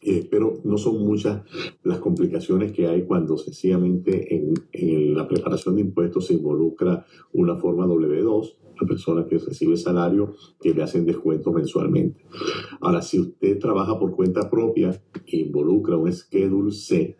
Eh, 0.00 0.28
pero 0.30 0.60
no 0.62 0.78
son 0.78 1.04
muchas 1.04 1.42
las 1.82 1.98
complicaciones 1.98 2.70
que 2.70 2.86
hay 2.86 3.02
cuando 3.02 3.36
sencillamente 3.36 4.32
en, 4.32 4.54
en, 4.70 5.14
la 5.14 5.26
preparación 5.26 5.74
de 5.74 5.80
impuestos 5.80 6.26
se 6.26 6.34
involucra 6.34 7.04
una 7.32 7.56
forma 7.56 7.84
W2, 7.84 8.54
la 8.80 8.86
persona 8.86 9.26
que 9.26 9.38
recibe 9.38 9.76
salario 9.76 10.34
que 10.60 10.72
le 10.72 10.84
hacen 10.84 11.04
descuento 11.04 11.52
mensualmente. 11.52 12.24
Ahora, 12.80 13.02
si 13.02 13.18
usted 13.18 13.58
trabaja 13.58 13.98
por 13.98 14.12
cuenta 14.12 14.48
propia 14.48 14.90
e 15.26 15.36
involucra 15.38 15.96
un 15.96 16.12
Schedule 16.12 16.70
C, 16.70 17.16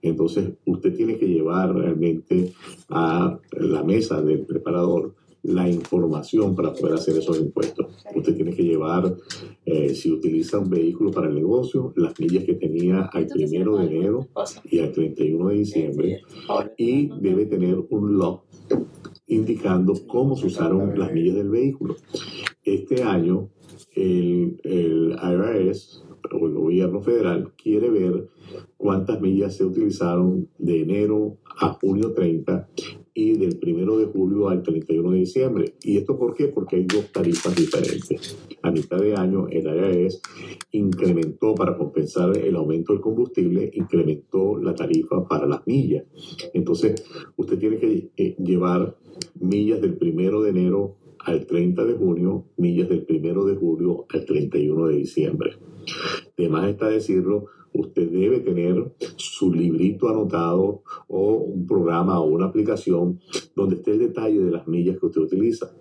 entonces 0.00 0.52
usted 0.64 0.94
tiene 0.94 1.18
que 1.18 1.26
llevar 1.26 1.74
realmente 1.74 2.52
a 2.88 3.38
la 3.52 3.82
mesa 3.82 4.22
del 4.22 4.46
preparador 4.46 5.14
la 5.42 5.68
información 5.68 6.54
para 6.54 6.72
poder 6.72 6.94
hacer 6.94 7.16
esos 7.16 7.38
impuestos. 7.38 7.86
Usted 8.14 8.34
tiene 8.34 8.54
que 8.54 8.62
llevar, 8.62 9.16
eh, 9.64 9.94
si 9.94 10.10
utiliza 10.10 10.58
un 10.58 10.70
vehículo 10.70 11.10
para 11.10 11.28
el 11.28 11.34
negocio, 11.34 11.92
las 11.96 12.18
millas 12.18 12.44
que 12.44 12.54
tenía 12.54 13.02
al 13.12 13.26
primero 13.26 13.76
de 13.76 13.86
enero 13.86 14.28
y 14.64 14.78
al 14.78 14.92
31 14.92 15.48
de 15.48 15.54
diciembre 15.54 16.22
y 16.76 17.08
debe 17.20 17.46
tener 17.46 17.82
un 17.90 18.16
log 18.18 18.42
indicando 19.26 19.94
cómo 20.06 20.36
se 20.36 20.46
usaron 20.46 20.98
las 20.98 21.12
millas 21.12 21.36
del 21.36 21.50
vehículo. 21.50 21.96
Este 22.62 23.02
año, 23.02 23.50
el, 23.94 24.60
el 24.62 25.16
IRS 25.20 26.04
o 26.30 26.46
el 26.46 26.54
gobierno 26.54 27.02
federal 27.02 27.52
quiere 27.56 27.90
ver 27.90 28.28
cuántas 28.76 29.20
millas 29.20 29.56
se 29.56 29.64
utilizaron 29.64 30.48
de 30.58 30.82
enero 30.82 31.38
a 31.58 31.72
junio 31.74 32.12
30 32.12 32.68
y 33.14 33.36
del 33.36 33.58
1 33.62 33.96
de 33.98 34.06
julio 34.06 34.48
al 34.48 34.62
31 34.62 35.10
de 35.10 35.18
diciembre. 35.18 35.74
¿Y 35.82 35.98
esto 35.98 36.18
por 36.18 36.34
qué? 36.34 36.48
Porque 36.48 36.76
hay 36.76 36.84
dos 36.84 37.12
tarifas 37.12 37.54
diferentes. 37.54 38.36
A 38.62 38.70
mitad 38.70 38.98
de 38.98 39.14
año 39.14 39.48
el 39.48 39.66
IRS 39.66 40.20
incrementó 40.72 41.54
para 41.54 41.76
compensar 41.76 42.36
el 42.36 42.56
aumento 42.56 42.92
del 42.92 43.02
combustible, 43.02 43.70
incrementó 43.74 44.58
la 44.58 44.74
tarifa 44.74 45.26
para 45.28 45.46
las 45.46 45.66
millas. 45.66 46.04
Entonces, 46.54 47.04
usted 47.36 47.58
tiene 47.58 47.78
que 47.78 48.10
eh, 48.16 48.36
llevar 48.38 48.96
millas 49.40 49.80
del 49.80 49.98
1 50.00 50.40
de 50.40 50.50
enero 50.50 50.96
al 51.18 51.46
30 51.46 51.84
de 51.84 51.94
junio, 51.94 52.44
millas 52.56 52.88
del 52.88 53.06
1 53.08 53.44
de 53.44 53.56
julio 53.56 54.06
al 54.08 54.24
31 54.24 54.86
de 54.86 54.96
diciembre. 54.96 55.52
Además 56.38 56.70
está 56.70 56.88
decirlo, 56.88 57.46
usted 57.74 58.10
debe 58.10 58.40
tener 58.40 58.92
su 59.16 59.52
librito 59.52 60.08
anotado 60.08 60.82
o 61.08 61.34
un 61.34 61.66
programa 61.66 62.20
o 62.20 62.26
una 62.26 62.46
aplicación 62.46 63.20
donde 63.54 63.76
esté 63.76 63.92
el 63.92 63.98
detalle 64.00 64.40
de 64.40 64.50
las 64.50 64.66
millas 64.66 64.98
que 64.98 65.06
usted 65.06 65.20
utiliza. 65.20 65.72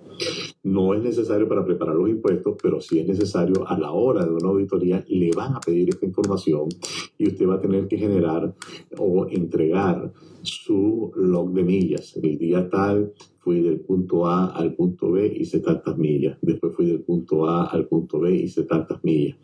No 0.63 0.93
es 0.93 1.01
necesario 1.01 1.47
para 1.47 1.65
preparar 1.65 1.95
los 1.95 2.09
impuestos, 2.09 2.55
pero 2.61 2.79
sí 2.79 2.99
es 2.99 3.07
necesario 3.07 3.67
a 3.67 3.77
la 3.79 3.91
hora 3.91 4.23
de 4.23 4.31
una 4.31 4.49
auditoría, 4.49 5.03
le 5.07 5.31
van 5.31 5.55
a 5.55 5.59
pedir 5.59 5.89
esta 5.89 6.05
información 6.05 6.69
y 7.17 7.27
usted 7.27 7.47
va 7.47 7.55
a 7.55 7.61
tener 7.61 7.87
que 7.87 7.97
generar 7.97 8.53
o 8.97 9.27
entregar 9.27 10.13
su 10.43 11.11
log 11.15 11.53
de 11.53 11.63
millas. 11.63 12.15
El 12.17 12.37
día 12.37 12.69
tal 12.69 13.13
fui 13.39 13.61
del 13.61 13.79
punto 13.79 14.27
A 14.27 14.51
al 14.51 14.75
punto 14.75 15.11
B, 15.11 15.25
hice 15.35 15.59
tantas 15.59 15.97
millas. 15.97 16.37
Después 16.41 16.75
fui 16.75 16.85
del 16.85 17.01
punto 17.01 17.47
A 17.47 17.65
al 17.65 17.87
punto 17.87 18.19
B, 18.19 18.35
hice 18.35 18.63
tantas 18.63 19.03
millas. 19.03 19.37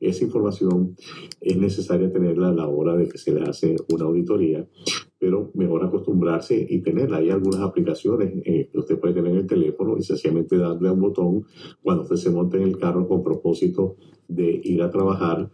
Esa 0.00 0.24
información 0.24 0.96
es 1.40 1.56
necesaria 1.56 2.12
tenerla 2.12 2.48
a 2.48 2.52
la 2.52 2.68
hora 2.68 2.96
de 2.96 3.08
que 3.08 3.18
se 3.18 3.32
le 3.32 3.42
hace 3.42 3.76
una 3.92 4.04
auditoría, 4.04 4.66
pero 5.18 5.50
mejor 5.54 5.84
acostumbrarse 5.84 6.66
y 6.68 6.80
tenerla. 6.80 7.18
Hay 7.18 7.30
algunas 7.30 7.60
aplicaciones 7.60 8.32
eh, 8.44 8.68
que 8.70 8.78
usted 8.78 8.98
puede 8.98 9.14
tener 9.14 9.32
en 9.32 9.38
el 9.38 9.46
teléfono 9.46 9.96
y 9.96 10.02
sencillamente 10.02 10.56
darle 10.58 10.88
a 10.88 10.92
un 10.92 11.00
botón 11.00 11.44
cuando 11.82 12.02
usted 12.02 12.16
se 12.16 12.30
monte 12.30 12.56
en 12.56 12.64
el 12.64 12.78
carro 12.78 13.08
con 13.08 13.22
propósito 13.22 13.96
de 14.28 14.60
ir 14.62 14.82
a 14.82 14.90
trabajar 14.90 15.50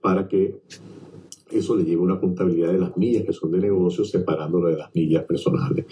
para 0.00 0.28
que 0.28 0.60
eso 1.58 1.76
le 1.76 1.84
lleva 1.84 2.02
una 2.02 2.20
contabilidad 2.20 2.72
de 2.72 2.78
las 2.78 2.96
millas 2.96 3.24
que 3.24 3.32
son 3.32 3.50
de 3.50 3.60
negocio 3.60 4.04
separándolo 4.04 4.68
de 4.68 4.76
las 4.76 4.94
millas 4.94 5.24
personales. 5.24 5.86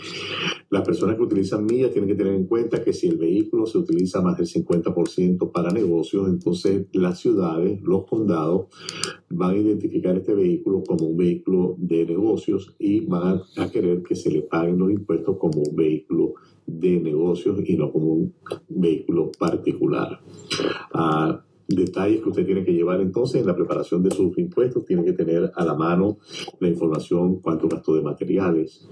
Las 0.70 0.82
personas 0.82 1.16
que 1.16 1.22
utilizan 1.22 1.64
millas 1.64 1.90
tienen 1.92 2.08
que 2.08 2.16
tener 2.16 2.34
en 2.34 2.46
cuenta 2.46 2.82
que 2.82 2.92
si 2.92 3.08
el 3.08 3.16
vehículo 3.16 3.66
se 3.66 3.78
utiliza 3.78 4.20
más 4.20 4.36
del 4.36 4.46
50% 4.46 5.52
para 5.52 5.70
negocios, 5.70 6.28
entonces 6.28 6.86
las 6.92 7.18
ciudades, 7.18 7.80
los 7.82 8.06
condados 8.06 8.66
van 9.30 9.50
a 9.50 9.58
identificar 9.58 10.16
este 10.16 10.34
vehículo 10.34 10.82
como 10.86 11.06
un 11.06 11.16
vehículo 11.16 11.76
de 11.78 12.06
negocios 12.06 12.74
y 12.78 13.00
van 13.00 13.40
a 13.56 13.70
querer 13.70 14.02
que 14.02 14.14
se 14.14 14.30
le 14.30 14.42
paguen 14.42 14.78
los 14.78 14.90
impuestos 14.90 15.36
como 15.38 15.62
un 15.62 15.76
vehículo 15.76 16.34
de 16.66 17.00
negocios 17.00 17.58
y 17.64 17.76
no 17.76 17.92
como 17.92 18.06
un 18.06 18.34
vehículo 18.68 19.30
particular. 19.38 20.20
Uh, 20.94 21.53
detalles 21.68 22.22
que 22.22 22.28
usted 22.28 22.46
tiene 22.46 22.64
que 22.64 22.72
llevar 22.72 23.00
entonces 23.00 23.40
en 23.40 23.46
la 23.46 23.56
preparación 23.56 24.02
de 24.02 24.10
sus 24.10 24.36
impuestos. 24.38 24.84
Tiene 24.84 25.04
que 25.04 25.12
tener 25.12 25.50
a 25.54 25.64
la 25.64 25.74
mano 25.74 26.18
la 26.60 26.68
información, 26.68 27.40
cuánto 27.40 27.68
gastó 27.68 27.94
de 27.94 28.02
materiales, 28.02 28.88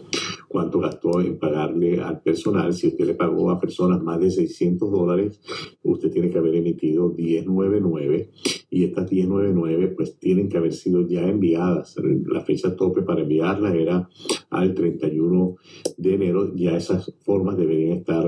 cuánto 0.48 0.80
gastó 0.80 1.20
en 1.20 1.38
pagarle 1.38 2.00
al 2.00 2.20
personal. 2.20 2.72
Si 2.74 2.88
usted 2.88 3.06
le 3.06 3.14
pagó 3.14 3.50
a 3.50 3.60
personas 3.60 4.02
más 4.02 4.20
de 4.20 4.30
600 4.30 4.90
dólares, 4.90 5.40
usted 5.82 6.10
tiene 6.10 6.30
que 6.30 6.38
haber 6.38 6.54
emitido 6.54 7.08
1099 7.08 8.30
y 8.70 8.84
estas 8.84 9.10
1099 9.10 9.88
pues 9.88 10.18
tienen 10.18 10.48
que 10.48 10.56
haber 10.56 10.72
sido 10.72 11.06
ya 11.06 11.22
enviadas. 11.22 11.96
La 12.26 12.40
fecha 12.40 12.74
tope 12.74 13.02
para 13.02 13.22
enviarlas 13.22 13.74
era 13.74 14.08
al 14.50 14.74
31 14.74 15.56
de 15.96 16.14
enero. 16.14 16.54
Ya 16.54 16.76
esas 16.76 17.12
formas 17.22 17.56
deberían 17.56 17.98
estar 17.98 18.26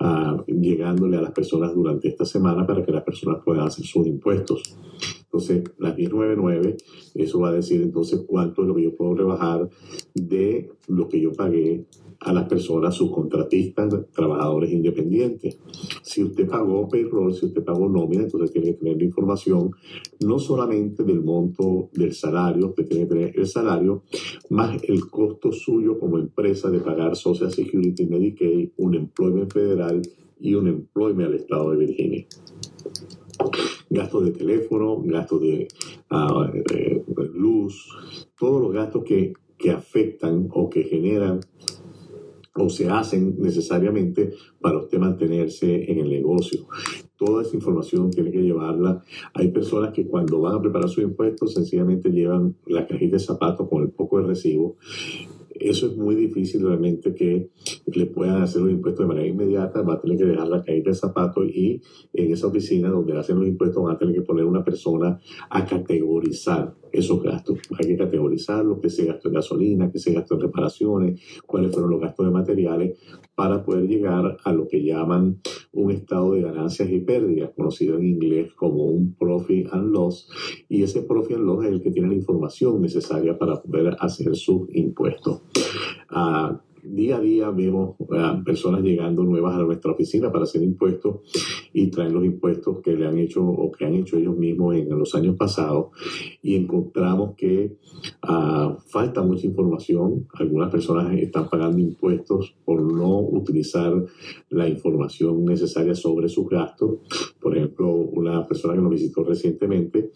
uh, 0.00 0.44
llegándole 0.46 1.16
a 1.16 1.22
las 1.22 1.32
personas 1.32 1.74
durante 1.74 2.08
esta 2.08 2.24
semana 2.24 2.66
para 2.66 2.84
que 2.84 2.92
las 2.92 3.02
personas 3.02 3.42
puedan 3.44 3.66
hacer 3.66 3.79
sus 3.84 4.06
impuestos. 4.06 4.76
Entonces, 5.24 5.62
las 5.78 5.96
1099, 5.96 6.76
eso 7.14 7.38
va 7.38 7.50
a 7.50 7.52
decir 7.52 7.80
entonces 7.82 8.24
cuánto 8.26 8.62
es 8.62 8.68
lo 8.68 8.74
que 8.74 8.82
yo 8.82 8.96
puedo 8.96 9.14
rebajar 9.14 9.68
de 10.12 10.70
lo 10.88 11.08
que 11.08 11.20
yo 11.20 11.32
pagué 11.32 11.86
a 12.18 12.32
las 12.32 12.48
personas, 12.48 12.94
sus 12.94 13.10
contratistas, 13.10 13.88
trabajadores 14.12 14.72
independientes. 14.72 15.56
Si 16.02 16.22
usted 16.22 16.48
pagó 16.48 16.88
payroll, 16.88 17.32
si 17.32 17.46
usted 17.46 17.64
pagó 17.64 17.88
nómina, 17.88 18.24
entonces 18.24 18.52
tiene 18.52 18.72
que 18.72 18.78
tener 18.78 18.96
la 18.98 19.04
información 19.04 19.70
no 20.20 20.38
solamente 20.38 21.02
del 21.04 21.22
monto 21.22 21.88
del 21.94 22.12
salario, 22.12 22.68
usted 22.68 22.86
tiene 22.86 23.04
que 23.04 23.14
tener 23.14 23.38
el 23.38 23.46
salario, 23.46 24.02
más 24.50 24.82
el 24.82 25.08
costo 25.08 25.52
suyo 25.52 25.98
como 25.98 26.18
empresa 26.18 26.70
de 26.70 26.80
pagar 26.80 27.16
Social 27.16 27.52
Security, 27.52 28.04
Medicaid, 28.04 28.70
un 28.78 28.96
employment 28.96 29.52
federal 29.52 30.02
y 30.40 30.54
un 30.54 30.68
employment 30.68 31.28
al 31.28 31.34
estado 31.34 31.70
de 31.70 31.76
Virginia 31.78 32.26
gastos 33.90 34.24
de 34.24 34.30
teléfono, 34.30 35.02
gastos 35.02 35.40
de, 35.42 35.68
uh, 36.10 37.22
luz, 37.34 37.88
todos 38.38 38.62
los 38.62 38.72
gastos 38.72 39.04
que, 39.04 39.32
que 39.58 39.70
afectan 39.70 40.48
o 40.52 40.70
que 40.70 40.84
generan 40.84 41.40
o 42.54 42.68
se 42.68 42.88
hacen 42.88 43.36
necesariamente 43.38 44.32
para 44.60 44.78
usted 44.78 44.98
mantenerse 44.98 45.90
en 45.90 45.98
el 45.98 46.08
negocio. 46.08 46.66
Toda 47.16 47.42
esa 47.42 47.56
información 47.56 48.10
tiene 48.10 48.30
que 48.30 48.42
llevarla. 48.42 49.02
Hay 49.34 49.48
personas 49.48 49.92
que 49.92 50.06
cuando 50.06 50.40
van 50.40 50.56
a 50.56 50.60
preparar 50.60 50.88
sus 50.88 51.04
impuestos 51.04 51.54
sencillamente 51.54 52.10
llevan 52.10 52.56
la 52.66 52.86
cajita 52.86 53.16
de 53.16 53.20
zapatos 53.20 53.68
con 53.68 53.82
el 53.82 53.90
poco 53.90 54.20
de 54.20 54.28
recibo 54.28 54.76
eso 55.54 55.86
es 55.86 55.96
muy 55.96 56.14
difícil 56.14 56.62
realmente 56.62 57.14
que 57.14 57.50
le 57.86 58.06
puedan 58.06 58.42
hacer 58.42 58.62
los 58.62 58.70
impuestos 58.70 59.04
de 59.04 59.08
manera 59.08 59.26
inmediata, 59.26 59.82
va 59.82 59.94
a 59.94 60.00
tener 60.00 60.18
que 60.18 60.24
dejar 60.24 60.48
la 60.48 60.62
caída 60.62 60.90
de 60.90 60.94
zapato 60.94 61.44
y 61.44 61.82
en 62.12 62.32
esa 62.32 62.46
oficina 62.46 62.88
donde 62.88 63.18
hacen 63.18 63.38
los 63.38 63.48
impuestos 63.48 63.82
van 63.82 63.96
a 63.96 63.98
tener 63.98 64.14
que 64.14 64.22
poner 64.22 64.44
una 64.44 64.64
persona 64.64 65.20
a 65.48 65.64
categorizar 65.64 66.74
esos 66.92 67.22
gastos. 67.22 67.58
Hay 67.78 67.88
que 67.88 67.96
categorizar 67.96 68.64
lo 68.64 68.80
que 68.80 68.90
se 68.90 69.04
gastó 69.04 69.28
en 69.28 69.34
gasolina, 69.34 69.90
qué 69.90 69.98
se 69.98 70.12
gastó 70.12 70.34
en 70.34 70.42
reparaciones, 70.42 71.20
cuáles 71.46 71.72
fueron 71.72 71.90
los 71.90 72.00
gastos 72.00 72.26
de 72.26 72.32
materiales, 72.32 72.98
para 73.40 73.64
poder 73.64 73.88
llegar 73.88 74.36
a 74.44 74.52
lo 74.52 74.68
que 74.68 74.84
llaman 74.84 75.40
un 75.72 75.90
estado 75.92 76.34
de 76.34 76.42
ganancias 76.42 76.90
y 76.90 77.00
pérdidas, 77.00 77.52
conocido 77.56 77.96
en 77.96 78.04
inglés 78.04 78.52
como 78.52 78.84
un 78.84 79.14
profit 79.14 79.66
and 79.72 79.92
loss. 79.92 80.28
Y 80.68 80.82
ese 80.82 81.00
profit 81.00 81.38
and 81.38 81.46
loss 81.46 81.64
es 81.64 81.72
el 81.72 81.80
que 81.80 81.90
tiene 81.90 82.08
la 82.08 82.16
información 82.16 82.82
necesaria 82.82 83.38
para 83.38 83.62
poder 83.62 83.96
hacer 83.98 84.36
sus 84.36 84.68
impuestos. 84.74 85.40
Uh, 86.10 86.58
día 86.82 87.16
a 87.16 87.20
día 87.20 87.50
vemos 87.50 87.96
personas 88.44 88.82
llegando 88.82 89.22
nuevas 89.22 89.54
a 89.54 89.62
nuestra 89.62 89.92
oficina 89.92 90.30
para 90.30 90.44
hacer 90.44 90.62
impuestos 90.62 91.20
y 91.72 91.88
traen 91.88 92.14
los 92.14 92.24
impuestos 92.24 92.78
que 92.82 92.94
le 92.94 93.06
han 93.06 93.18
hecho 93.18 93.44
o 93.44 93.70
que 93.70 93.84
han 93.84 93.94
hecho 93.94 94.16
ellos 94.16 94.36
mismos 94.36 94.76
en 94.76 94.88
los 94.90 95.14
años 95.14 95.36
pasados 95.36 95.88
y 96.42 96.56
encontramos 96.56 97.34
que 97.36 97.76
uh, 98.28 98.78
falta 98.86 99.22
mucha 99.22 99.46
información. 99.46 100.26
Algunas 100.34 100.70
personas 100.70 101.12
están 101.18 101.48
pagando 101.48 101.78
impuestos 101.78 102.54
por 102.64 102.80
no 102.80 103.20
utilizar 103.20 103.92
la 104.50 104.68
información 104.68 105.44
necesaria 105.44 105.94
sobre 105.94 106.28
sus 106.28 106.48
gastos. 106.48 106.98
Por 107.40 107.56
ejemplo, 107.56 107.88
una 107.90 108.46
persona 108.46 108.74
que 108.74 108.80
nos 108.80 108.90
visitó 108.90 109.24
recientemente 109.24 110.10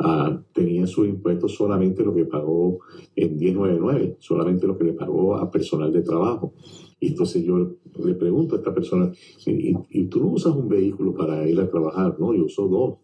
uh, 0.00 0.42
tenía 0.52 0.86
sus 0.86 1.08
impuestos 1.08 1.54
solamente 1.54 2.04
lo 2.04 2.14
que 2.14 2.24
pagó 2.24 2.80
en 3.14 3.36
1099, 3.36 4.16
solamente 4.18 4.66
lo 4.66 4.76
que 4.76 4.84
le 4.84 4.92
pagó 4.94 5.36
a 5.36 5.50
personal 5.50 5.92
de 5.92 6.02
trabajo. 6.02 6.54
Y 6.98 7.08
entonces 7.08 7.44
yo 7.44 7.76
le 8.04 8.14
pregunto 8.14 8.54
a 8.54 8.58
esta 8.58 8.74
persona, 8.74 9.12
¿y, 9.46 9.74
y 9.90 10.04
tú 10.06 10.20
no 10.20 10.28
usas 10.32 10.54
un 10.54 10.68
vehículo 10.68 11.14
para 11.14 11.48
ir 11.48 11.58
a 11.60 11.70
trabajar? 11.70 12.16
No, 12.18 12.34
yo 12.34 12.44
uso 12.44 12.68
dos. 12.68 12.98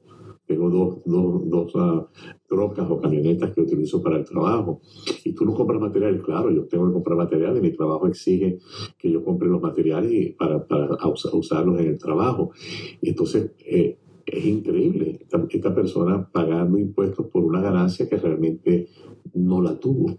Tengo 0.47 0.71
dos, 0.71 0.99
dos, 1.05 1.51
dos 1.51 1.75
uh, 1.75 2.07
trocas 2.49 2.89
o 2.89 3.01
camionetas 3.01 3.53
que 3.53 3.63
utilizo 3.63 4.01
para 4.01 4.17
el 4.17 4.25
trabajo. 4.25 4.81
Y 5.25 5.33
tú 5.33 5.45
no 5.45 5.55
compras 5.55 5.81
materiales, 5.81 6.23
claro, 6.23 6.53
yo 6.53 6.67
tengo 6.67 6.87
que 6.87 6.93
comprar 6.93 7.19
materiales, 7.19 7.61
mi 7.61 7.73
trabajo 7.73 8.07
exige 8.07 8.59
que 8.97 9.11
yo 9.11 9.25
compre 9.25 9.49
los 9.49 9.61
materiales 9.61 10.37
para, 10.39 10.65
para 10.65 10.97
usarlos 11.33 11.81
en 11.81 11.89
el 11.89 11.99
trabajo. 11.99 12.53
Y 13.01 13.09
entonces, 13.09 13.51
eh, 13.59 13.99
es 14.27 14.45
increíble 14.45 15.21
esta, 15.21 15.75
persona 15.75 16.29
pagando 16.31 16.79
impuestos 16.79 17.27
por 17.27 17.45
una 17.45 17.61
ganancia 17.61 18.09
que 18.09 18.17
realmente 18.17 18.89
no 19.35 19.63
la 19.63 19.79
tuvo 19.79 20.19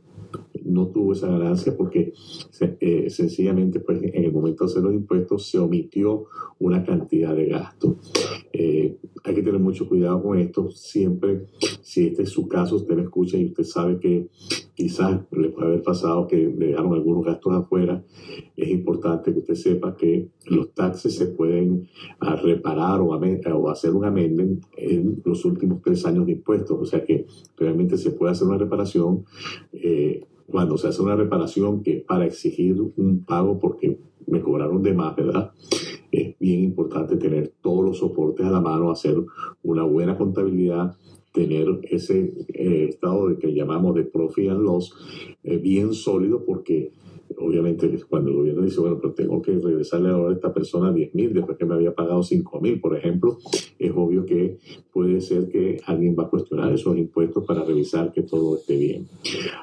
no 0.64 0.88
tuvo 0.88 1.14
esa 1.14 1.28
ganancia 1.28 1.76
porque 1.76 2.14
eh, 2.80 3.10
sencillamente 3.10 3.80
pues, 3.80 4.02
en 4.04 4.24
el 4.24 4.32
momento 4.32 4.66
de 4.66 4.72
hacer 4.72 4.84
los 4.84 4.94
impuestos 4.94 5.48
se 5.48 5.58
omitió 5.58 6.26
una 6.60 6.84
cantidad 6.84 7.36
de 7.36 7.46
gasto. 7.48 7.98
Eh, 8.52 8.98
hay 9.24 9.36
que 9.36 9.44
tener 9.44 9.60
mucho 9.60 9.88
cuidado 9.88 10.22
con 10.22 10.40
esto. 10.40 10.70
Siempre, 10.72 11.48
si 11.82 12.08
este 12.08 12.24
es 12.24 12.30
su 12.30 12.48
caso, 12.48 12.78
usted 12.78 12.96
me 12.96 13.04
escucha 13.04 13.38
y 13.38 13.46
usted 13.46 13.64
sabe 13.64 14.00
que 14.00 14.28
quizás 14.74 15.22
le 15.32 15.50
puede 15.50 15.68
haber 15.68 15.82
pasado 15.82 16.28
que 16.28 16.38
le 16.38 16.68
dejaron 16.68 16.94
algunos 16.94 17.26
gastos 17.26 17.54
afuera, 17.54 18.04
es 18.56 18.70
importante 18.70 19.34
que 19.34 19.40
usted 19.40 19.56
sepa 19.56 19.98
que 19.98 20.30
los 20.46 20.72
taxes 20.74 21.16
se 21.16 21.26
pueden 21.28 21.88
ah, 22.20 22.36
reparar 22.36 23.02
o, 23.02 23.08
o 23.08 23.70
hacer 23.70 23.96
un 23.96 24.06
amendment 24.06 24.64
en 24.78 25.20
los 25.26 25.44
últimos 25.46 25.82
tres 25.82 26.06
años 26.06 26.28
de 26.28 26.34
impuestos. 26.34 26.78
O 26.80 26.86
sea 26.86 27.04
que 27.04 27.26
realmente 27.58 27.98
se 27.98 28.12
puede 28.12 28.34
hacer 28.34 28.48
una 28.48 28.58
reparación. 28.58 29.26
Eh, 29.74 30.27
cuando 30.48 30.78
se 30.78 30.88
hace 30.88 31.02
una 31.02 31.16
reparación 31.16 31.84
que 31.84 32.04
para 32.08 32.26
exigir 32.26 32.82
un 32.96 33.24
pago 33.26 33.60
porque 33.60 34.00
me 34.28 34.42
cobraron 34.42 34.82
de 34.84 34.94
más, 34.94 35.16
¿verdad? 35.16 35.52
Es 36.12 36.38
bien 36.40 36.64
importante 36.64 37.18
tener 37.18 37.54
todos 37.62 37.84
los 37.84 37.98
soportes 37.98 38.46
a 38.46 38.52
la 38.52 38.62
mano, 38.62 38.92
hacer 38.92 39.18
una 39.64 39.84
buena 39.84 40.18
contabilidad, 40.18 40.96
tener 41.34 41.68
ese 41.84 42.34
eh, 42.54 42.88
estado 42.90 43.28
de 43.28 43.38
que 43.38 43.54
llamamos 43.54 43.96
de 43.96 44.04
profit 44.04 44.50
and 44.50 44.62
loss 44.62 44.94
eh, 45.44 45.58
bien 45.58 45.94
sólido 45.94 46.44
porque 46.46 46.92
obviamente 47.38 47.90
cuando 48.10 48.32
el 48.32 48.38
gobierno 48.38 48.62
dice, 48.62 48.80
bueno, 48.80 48.98
pero 49.02 49.14
tengo 49.14 49.42
que 49.42 49.52
regresarle 49.52 50.10
ahora 50.10 50.32
a 50.32 50.36
esta 50.36 50.54
persona 50.54 50.92
10 50.92 51.16
mil 51.16 51.34
después 51.34 51.58
que 51.58 51.66
me 51.66 51.76
había 51.76 51.94
pagado 51.94 52.24
5 52.24 52.62
mil, 52.62 52.80
por 52.80 52.96
ejemplo, 52.98 53.38
es 53.78 53.92
obvio 53.96 54.26
que 54.26 54.58
puede 54.92 55.22
ser 55.22 55.50
que 55.50 55.80
alguien 55.86 56.16
va 56.18 56.24
a 56.24 56.30
cuestionar 56.30 56.74
esos 56.74 56.98
impuestos 56.98 57.46
para 57.46 57.64
revisar 57.64 58.12
que 58.12 58.24
todo 58.24 58.58
esté 58.58 58.78
bien. 58.78 59.08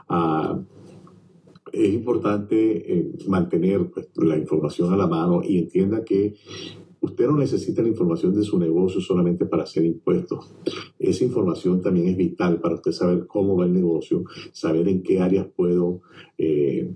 Ah, 0.08 0.60
es 1.72 1.92
importante 1.92 2.92
eh, 2.92 3.12
mantener 3.26 3.90
pues, 3.90 4.08
la 4.16 4.36
información 4.38 4.92
a 4.92 4.96
la 4.96 5.06
mano 5.06 5.42
y 5.42 5.58
entienda 5.58 6.04
que 6.04 6.34
Usted 7.04 7.26
no 7.26 7.36
necesita 7.36 7.82
la 7.82 7.88
información 7.88 8.34
de 8.34 8.42
su 8.42 8.58
negocio 8.58 8.98
solamente 8.98 9.44
para 9.44 9.64
hacer 9.64 9.84
impuestos. 9.84 10.54
Esa 10.98 11.22
información 11.22 11.82
también 11.82 12.08
es 12.08 12.16
vital 12.16 12.62
para 12.62 12.76
usted 12.76 12.92
saber 12.92 13.26
cómo 13.26 13.58
va 13.58 13.66
el 13.66 13.74
negocio, 13.74 14.24
saber 14.52 14.88
en 14.88 15.02
qué 15.02 15.20
áreas 15.20 15.46
puedo 15.54 16.00
eh, 16.38 16.90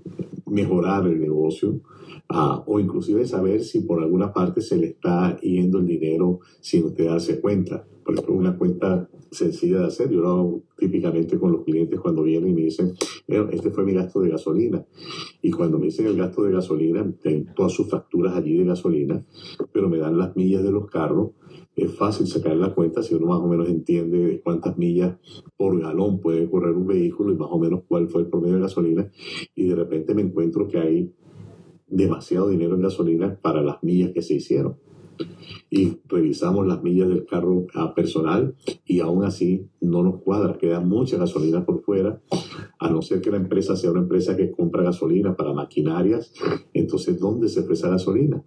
mejorar 0.46 1.06
el 1.06 1.20
negocio 1.20 1.82
uh, 2.30 2.62
o 2.64 2.80
inclusive 2.80 3.26
saber 3.26 3.62
si 3.62 3.80
por 3.80 4.02
alguna 4.02 4.32
parte 4.32 4.62
se 4.62 4.78
le 4.78 4.86
está 4.86 5.38
yendo 5.40 5.78
el 5.78 5.86
dinero 5.86 6.40
sin 6.58 6.86
usted 6.86 7.04
darse 7.04 7.38
cuenta. 7.38 7.86
Por 8.08 8.14
ejemplo, 8.14 8.36
una 8.36 8.56
cuenta 8.56 9.06
sencilla 9.30 9.80
de 9.80 9.86
hacer. 9.88 10.08
Yo 10.08 10.22
lo 10.22 10.28
hago 10.30 10.62
típicamente 10.78 11.38
con 11.38 11.52
los 11.52 11.62
clientes 11.62 12.00
cuando 12.00 12.22
vienen 12.22 12.52
y 12.52 12.54
me 12.54 12.62
dicen, 12.62 12.94
este 13.26 13.70
fue 13.70 13.84
mi 13.84 13.92
gasto 13.92 14.22
de 14.22 14.30
gasolina. 14.30 14.82
Y 15.42 15.50
cuando 15.50 15.78
me 15.78 15.84
dicen 15.88 16.06
el 16.06 16.16
gasto 16.16 16.42
de 16.42 16.52
gasolina, 16.52 17.06
tengo 17.20 17.52
todas 17.54 17.72
sus 17.72 17.86
facturas 17.86 18.34
allí 18.34 18.56
de 18.56 18.64
gasolina, 18.64 19.22
pero 19.72 19.90
me 19.90 19.98
dan 19.98 20.16
las 20.16 20.34
millas 20.36 20.62
de 20.62 20.72
los 20.72 20.88
carros. 20.88 21.32
Es 21.76 21.94
fácil 21.96 22.26
sacar 22.28 22.56
la 22.56 22.74
cuenta 22.74 23.02
si 23.02 23.14
uno 23.14 23.26
más 23.26 23.40
o 23.40 23.46
menos 23.46 23.68
entiende 23.68 24.40
cuántas 24.42 24.78
millas 24.78 25.18
por 25.58 25.78
galón 25.78 26.20
puede 26.20 26.48
correr 26.48 26.72
un 26.72 26.86
vehículo 26.86 27.34
y 27.34 27.36
más 27.36 27.50
o 27.50 27.58
menos 27.58 27.82
cuál 27.86 28.08
fue 28.08 28.22
el 28.22 28.28
promedio 28.28 28.54
de 28.54 28.62
gasolina. 28.62 29.12
Y 29.54 29.68
de 29.68 29.74
repente 29.74 30.14
me 30.14 30.22
encuentro 30.22 30.66
que 30.66 30.78
hay 30.78 31.12
demasiado 31.86 32.48
dinero 32.48 32.74
en 32.74 32.80
gasolina 32.80 33.38
para 33.38 33.60
las 33.60 33.82
millas 33.82 34.12
que 34.12 34.22
se 34.22 34.32
hicieron 34.32 34.78
y 35.70 35.98
revisamos 36.08 36.66
las 36.66 36.82
millas 36.82 37.08
del 37.08 37.26
carro 37.26 37.66
personal 37.94 38.54
y 38.86 39.00
aún 39.00 39.24
así 39.24 39.66
no 39.80 40.02
nos 40.02 40.22
cuadra, 40.22 40.58
queda 40.58 40.80
mucha 40.80 41.16
gasolina 41.16 41.64
por 41.64 41.82
fuera, 41.82 42.20
a 42.78 42.90
no 42.90 43.02
ser 43.02 43.20
que 43.20 43.30
la 43.30 43.36
empresa 43.36 43.76
sea 43.76 43.90
una 43.90 44.00
empresa 44.00 44.36
que 44.36 44.50
compra 44.50 44.82
gasolina 44.82 45.36
para 45.36 45.52
maquinarias, 45.52 46.32
entonces 46.72 47.18
¿dónde 47.18 47.48
se 47.48 47.62
fue 47.62 47.74
esa 47.74 47.90
gasolina? 47.90 48.42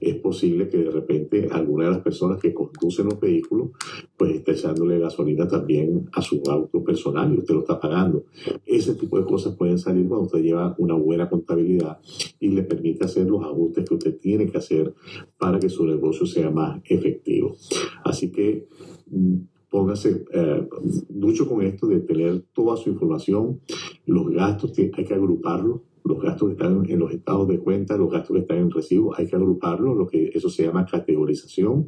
Es 0.00 0.16
posible 0.16 0.68
que 0.68 0.78
de 0.78 0.90
repente 0.90 1.48
alguna 1.50 1.84
de 1.84 1.90
las 1.92 2.00
personas 2.00 2.40
que 2.40 2.54
conducen 2.54 3.06
los 3.06 3.20
vehículos 3.20 3.70
pues 4.16 4.34
esté 4.34 4.52
echándole 4.52 4.98
gasolina 4.98 5.48
también 5.48 6.08
a 6.12 6.22
su 6.22 6.42
auto 6.48 6.84
personal 6.84 7.32
y 7.32 7.38
usted 7.38 7.54
lo 7.54 7.60
está 7.60 7.80
pagando. 7.80 8.24
Ese 8.66 8.94
tipo 8.94 9.18
de 9.18 9.24
cosas 9.24 9.56
pueden 9.56 9.78
salir 9.78 10.06
cuando 10.06 10.26
usted 10.26 10.42
lleva 10.42 10.74
una 10.78 10.94
buena 10.94 11.28
contabilidad 11.28 11.98
y 12.38 12.48
le 12.48 12.62
permite 12.62 13.04
hacer 13.04 13.26
los 13.26 13.42
ajustes 13.42 13.88
que 13.88 13.94
usted 13.94 14.18
tiene 14.18 14.46
que 14.46 14.58
hacer 14.58 14.94
para 15.38 15.58
que 15.58 15.68
su 15.68 15.86
negocio 15.86 16.26
sea 16.26 16.50
más 16.50 16.80
efectivo. 16.84 17.56
Así 18.04 18.30
que 18.30 18.68
mm, 19.10 19.36
póngase 19.70 20.24
eh, 20.32 20.68
mucho 21.14 21.48
con 21.48 21.62
esto 21.62 21.86
de 21.86 22.00
tener 22.00 22.42
toda 22.52 22.76
su 22.76 22.90
información, 22.90 23.60
los 24.06 24.28
gastos, 24.30 24.76
hay 24.76 24.90
que 24.90 25.14
agruparlos, 25.14 25.80
los 26.04 26.20
gastos 26.20 26.48
que 26.48 26.52
están 26.52 26.90
en 26.90 26.98
los 26.98 27.12
estados 27.12 27.46
de 27.46 27.58
cuenta, 27.58 27.96
los 27.96 28.10
gastos 28.10 28.34
que 28.34 28.40
están 28.40 28.58
en 28.58 28.70
recibo, 28.70 29.14
hay 29.16 29.26
que 29.26 29.36
agruparlos, 29.36 29.96
lo 29.96 30.06
que 30.06 30.30
eso 30.34 30.48
se 30.48 30.64
llama 30.64 30.86
categorización, 30.86 31.86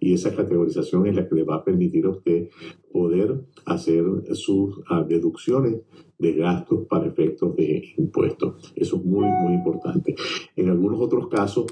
y 0.00 0.12
esa 0.12 0.34
categorización 0.34 1.06
es 1.06 1.16
la 1.16 1.28
que 1.28 1.34
le 1.34 1.44
va 1.44 1.56
a 1.56 1.64
permitir 1.64 2.06
a 2.06 2.10
usted 2.10 2.50
poder 2.92 3.40
hacer 3.64 4.04
sus 4.32 4.78
uh, 4.78 5.04
deducciones 5.08 5.80
de 6.18 6.32
gastos 6.34 6.86
para 6.86 7.06
efectos 7.06 7.56
de 7.56 7.94
impuestos. 7.96 8.72
Eso 8.76 8.96
es 8.96 9.04
muy, 9.04 9.26
muy 9.26 9.54
importante. 9.54 10.14
En 10.54 10.68
algunos 10.68 11.00
otros 11.00 11.28
casos, 11.28 11.66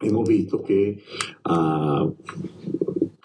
hemos 0.00 0.28
visto 0.28 0.62
que 0.62 0.98
uh, 1.48 2.12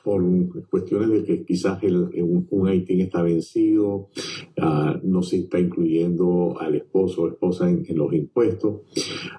por 0.06 0.24
cuestiones 0.70 1.10
de 1.10 1.24
que 1.24 1.44
quizás 1.44 1.82
el, 1.82 1.96
un, 1.96 2.48
un 2.52 2.70
está 2.70 3.24
vencido, 3.24 4.10
uh, 4.62 5.00
no 5.02 5.24
se 5.24 5.38
está 5.38 5.60
incluyendo 5.60 6.56
al 6.60 6.76
esposo 6.76 7.24
o 7.24 7.28
esposa 7.28 7.68
en, 7.68 7.84
los 7.98 8.14
impuestos. 8.14 8.82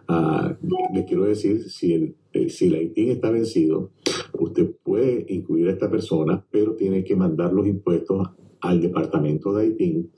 Uh, 0.08 0.56
les 0.92 1.06
quiero 1.06 1.22
decir, 1.22 1.62
si 1.70 1.94
el, 1.94 2.16
eh, 2.32 2.48
si 2.48 2.66
el 2.66 2.82
ITIN 2.82 3.10
está 3.10 3.30
vencido, 3.30 3.92
usted 4.32 4.68
puede 4.82 5.24
incluir 5.28 5.68
a 5.68 5.72
esta 5.72 5.88
persona, 5.88 6.44
pero 6.50 6.74
tiene 6.74 7.04
que 7.04 7.14
mandar 7.14 7.52
los 7.52 7.68
impuestos 7.68 8.28
al 8.68 8.80
departamento 8.80 9.54
de 9.54 9.68
ITIN 9.68 10.10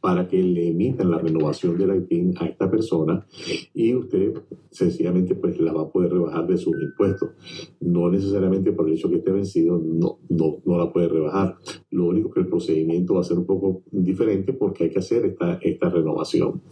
para 0.00 0.28
que 0.28 0.40
le 0.40 0.68
emitan 0.68 1.10
la 1.10 1.18
renovación 1.18 1.76
del 1.76 1.96
ITIN 1.96 2.34
a 2.38 2.46
esta 2.46 2.70
persona 2.70 3.26
y 3.74 3.92
usted 3.94 4.34
sencillamente 4.70 5.34
pues 5.34 5.58
la 5.58 5.72
va 5.72 5.82
a 5.82 5.90
poder 5.90 6.12
rebajar 6.12 6.46
de 6.46 6.56
sus 6.56 6.74
impuestos. 6.80 7.30
No 7.80 8.08
necesariamente 8.08 8.72
por 8.72 8.86
el 8.86 8.94
hecho 8.94 9.10
que 9.10 9.16
esté 9.16 9.32
vencido, 9.32 9.82
no, 9.84 10.20
no, 10.28 10.58
no 10.64 10.78
la 10.78 10.92
puede 10.92 11.08
rebajar. 11.08 11.56
Lo 11.90 12.06
único 12.06 12.30
que 12.30 12.40
el 12.40 12.46
procedimiento 12.46 13.14
va 13.14 13.22
a 13.22 13.24
ser 13.24 13.38
un 13.38 13.46
poco 13.46 13.82
diferente 13.90 14.52
porque 14.52 14.84
hay 14.84 14.90
que 14.90 15.00
hacer 15.00 15.24
esta, 15.24 15.58
esta 15.60 15.90
renovación. 15.90 16.62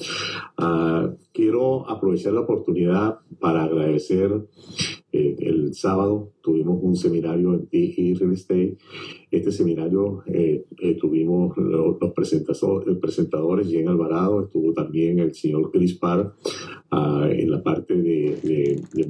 Uh, 0.59 1.17
quiero 1.33 1.91
aprovechar 1.91 2.35
la 2.35 2.43
oportunidad 2.43 3.19
para 3.41 3.65
agradecer 3.65 4.31
eh, 5.17 5.37
el 5.39 5.75
sábado 5.75 6.33
tuvimos 6.43 6.65
tuvimos 6.65 6.83
un 6.83 6.97
seminario 6.97 7.55
en 7.55 7.67
PE 7.67 8.17
Real 8.19 8.33
Estate. 8.33 8.77
Este 9.35 9.51
seminario 9.51 10.23
eh, 10.27 10.65
eh, 10.79 10.95
tuvimos 10.95 11.57
los, 11.57 11.97
presentadores, 12.15 12.97
presentadores, 12.99 13.69
Jen 13.69 13.89
Alvarado, 13.89 14.45
estuvo 14.45 14.73
también 14.73 15.19
el 15.19 15.35
señor 15.35 15.73
Chris 15.73 15.95
Parr 15.95 16.35
ah, 16.93 17.29
en 17.29 17.51
la 17.51 17.61
parte 17.61 17.95
de, 17.97 18.39
de, 18.45 18.81
de 18.93 19.05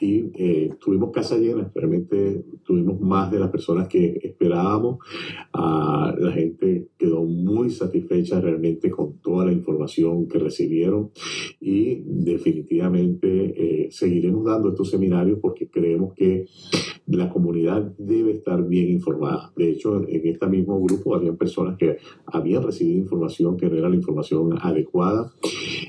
y 0.00 0.30
eh, 0.34 0.70
tuvimos 0.80 1.10
casa 1.12 1.38
llena, 1.38 1.70
realmente 1.74 2.44
tuvimos 2.64 3.00
más 3.00 3.30
de 3.30 3.38
las 3.38 3.50
personas 3.50 3.88
que 3.88 4.20
esperábamos. 4.22 4.98
Ah, 5.52 6.14
la 6.18 6.32
gente 6.32 6.88
quedó 6.98 7.24
muy 7.24 7.70
satisfecha 7.70 8.40
realmente 8.40 8.90
con 8.90 9.18
toda 9.20 9.46
la 9.46 9.52
información 9.52 10.28
que 10.28 10.38
recibieron 10.38 11.10
y 11.60 12.02
definitivamente 12.04 13.84
eh, 13.84 13.88
seguiremos 13.90 14.44
dando 14.44 14.70
estos 14.70 14.90
seminarios 14.90 15.38
porque 15.40 15.68
creemos 15.68 16.12
que 16.14 16.46
la 17.06 17.30
comunidad 17.30 17.94
debe 17.98 18.32
estar 18.32 18.66
bien 18.66 18.88
informada. 18.94 19.52
De 19.56 19.70
hecho, 19.70 19.96
en 20.08 20.26
este 20.26 20.46
mismo 20.46 20.80
grupo 20.80 21.14
había 21.14 21.32
personas 21.34 21.76
que 21.76 21.98
habían 22.26 22.62
recibido 22.62 22.98
información 22.98 23.56
que 23.56 23.68
no 23.68 23.76
era 23.76 23.88
la 23.88 23.96
información 23.96 24.56
adecuada 24.60 25.32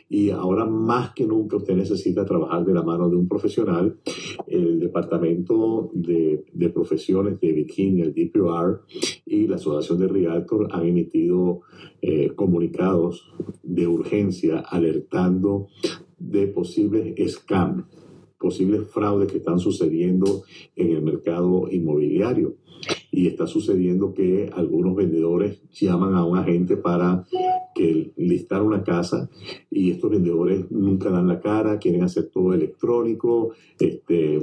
y 0.10 0.30
ahora 0.30 0.66
más 0.66 1.14
que 1.14 1.26
nunca 1.26 1.58
usted 1.58 1.76
necesita 1.76 2.26
trabajar 2.26 2.66
de 2.66 2.74
la 2.74 2.84
mano 2.84 3.10
de 3.10 3.16
un 3.16 3.28
profesional. 3.28 3.98
El 4.48 4.80
Departamento 4.80 5.90
de, 5.94 6.46
de 6.52 6.70
Profesiones 6.70 7.40
de 7.40 7.52
Virginia, 7.52 8.04
el 8.04 8.14
DPR 8.14 8.82
y 9.26 9.48
la 9.48 9.56
Asociación 9.56 10.00
de 10.00 10.08
Realtor 10.08 10.68
han 10.72 10.86
emitido 10.86 11.62
eh, 12.02 12.32
comunicados 12.36 13.32
de 13.64 13.88
urgencia 13.88 14.60
alertando 14.60 15.68
de 16.20 16.48
posibles 16.48 17.16
scams 17.32 17.86
posibles 18.46 18.88
fraudes 18.90 19.32
que 19.32 19.40
están 19.40 19.60
sucediendo 19.60 20.44
en 20.76 20.92
el 20.92 21.02
mercado 21.02 21.68
inmobiliario. 21.72 22.58
Y 23.16 23.28
está 23.28 23.48
sucediendo 23.48 24.14
que 24.14 24.50
algunos 24.54 24.94
vendedores 24.94 25.62
llaman 25.72 26.16
a 26.16 26.26
un 26.26 26.38
agente 26.38 26.76
para 26.76 27.26
que 27.74 28.12
listar 28.18 28.62
una 28.62 28.84
casa 28.84 29.30
y 29.72 29.92
estos 29.92 30.12
vendedores 30.12 30.70
nunca 30.70 31.10
dan 31.10 31.28
la 31.28 31.40
cara, 31.40 31.80
quieren 31.80 32.04
hacer 32.04 32.30
todo 32.34 32.54
electrónico, 32.54 33.52
este, 33.80 34.42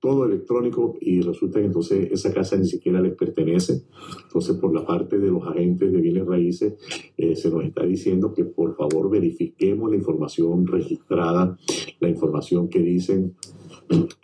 todo 0.00 0.26
electrónico 0.26 0.96
y 1.00 1.22
resulta 1.22 1.58
que 1.58 1.66
entonces 1.66 2.12
esa 2.12 2.32
casa 2.32 2.56
ni 2.56 2.66
siquiera 2.66 3.00
les 3.00 3.14
pertenece. 3.14 3.82
Entonces 4.24 4.56
por 4.56 4.74
la 4.74 4.84
parte 4.86 5.18
de 5.18 5.28
los 5.28 5.46
agentes 5.46 5.92
de 5.92 6.00
bienes 6.00 6.26
raíces 6.26 6.74
eh, 7.16 7.34
se 7.34 7.50
nos 7.50 7.64
está 7.64 7.84
diciendo 7.84 8.32
que 8.32 8.44
por 8.44 8.76
favor 8.76 9.10
verifiquemos 9.10 9.90
la 9.90 9.96
información 9.96 10.66
registrada, 10.66 11.56
la 12.00 12.08
información 12.08 12.68
que 12.68 12.80
dicen 12.80 13.34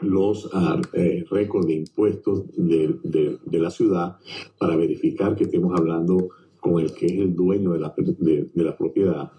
los 0.01 0.47
uh, 0.47 0.81
récords 1.31 1.67
de 1.67 1.75
impuestos 1.75 2.45
de, 2.57 2.97
de, 3.03 3.59
la 3.59 3.71
ciudad 3.71 4.17
para 4.59 4.77
verificar 4.77 5.37
que 5.37 5.45
estemos 5.45 5.79
hablando 5.79 6.29
con 6.61 6.81
el 6.81 6.93
que 6.93 7.07
es 7.07 7.19
el 7.19 7.35
dueño 7.35 7.73
de 7.73 7.81
la, 7.81 7.95
de, 7.97 8.51
la 8.55 8.77
propiedad. 8.77 9.33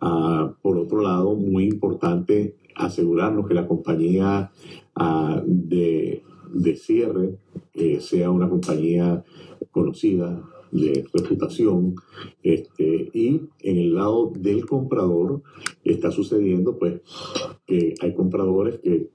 Uh, 0.00 0.52
por 0.62 0.78
otro 0.78 1.00
lado, 1.00 1.34
muy 1.34 1.64
importante 1.64 2.56
asegurarnos 2.74 3.46
que 3.46 3.54
la 3.54 3.66
compañía 3.66 4.50
uh, 4.98 5.40
de, 5.44 6.22
de, 6.52 6.76
cierre 6.76 7.38
eh, 7.74 8.00
sea 8.00 8.30
una 8.30 8.48
compañía 8.48 9.24
conocida, 9.70 10.42
de 10.70 11.06
reputación. 11.12 11.94
Este, 12.42 13.10
y 13.12 13.40
en 13.60 13.78
el 13.78 13.94
lado 13.94 14.32
del 14.36 14.66
comprador 14.66 15.42
está 15.84 16.10
sucediendo 16.10 16.78
pues 16.78 17.00
que 17.66 17.94
hay 18.00 18.14
compradores 18.14 18.78
que 18.80 19.10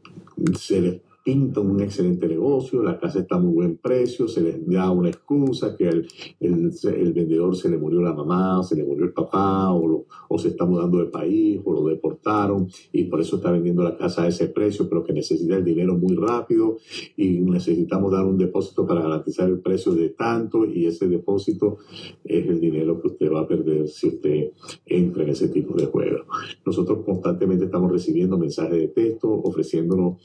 se 0.57 0.75
les 0.75 1.01
pinta 1.23 1.59
un 1.59 1.79
excelente 1.81 2.27
negocio, 2.27 2.81
la 2.81 2.99
casa 2.99 3.19
está 3.19 3.35
a 3.35 3.39
muy 3.39 3.53
buen 3.53 3.77
precio, 3.77 4.27
se 4.27 4.41
les 4.41 4.67
da 4.67 4.89
una 4.91 5.09
excusa 5.09 5.75
que 5.75 5.87
el, 5.87 6.07
el, 6.39 7.13
vendedor 7.13 7.55
se 7.55 7.69
le 7.69 7.77
murió 7.77 8.01
la 8.01 8.13
mamá, 8.13 8.63
se 8.63 8.75
le 8.75 8.83
murió 8.83 9.05
el 9.05 9.13
papá, 9.13 9.71
o, 9.71 10.05
o, 10.29 10.37
se 10.39 10.49
está 10.49 10.65
mudando 10.65 10.97
de 10.97 11.05
país, 11.05 11.61
o 11.63 11.73
lo 11.73 11.83
deportaron, 11.85 12.67
y 12.91 13.03
por 13.03 13.21
eso 13.21 13.35
está 13.35 13.51
vendiendo 13.51 13.83
la 13.83 13.97
casa 13.97 14.23
a 14.23 14.27
ese 14.27 14.47
precio, 14.47 14.89
pero 14.89 15.03
que 15.03 15.13
necesita 15.13 15.57
el 15.57 15.63
dinero 15.63 15.95
muy 15.95 16.15
rápido, 16.15 16.77
y 17.15 17.39
necesitamos 17.39 18.11
dar 18.11 18.25
un 18.25 18.37
depósito 18.37 18.87
para 18.87 19.01
garantizar 19.01 19.47
el 19.47 19.59
precio 19.59 19.93
de 19.93 20.09
tanto, 20.09 20.65
y 20.65 20.87
ese 20.87 21.07
depósito 21.07 21.77
es 22.23 22.47
el 22.47 22.59
dinero 22.59 22.99
que 22.99 23.09
usted 23.09 23.31
va 23.31 23.41
a 23.41 23.47
perder 23.47 23.87
si 23.87 24.07
usted 24.07 24.51
entra 24.85 25.23
en 25.23 25.29
ese 25.29 25.49
tipo 25.49 25.75
de 25.75 25.85
juego. 25.85 26.25
Nosotros 26.65 26.99
constantemente 27.05 27.65
estamos 27.65 27.91
recibiendo 27.91 28.37
mensajes 28.37 28.71
de 28.71 28.87
texto 28.87 29.29
ofreciéndonos 29.29 30.17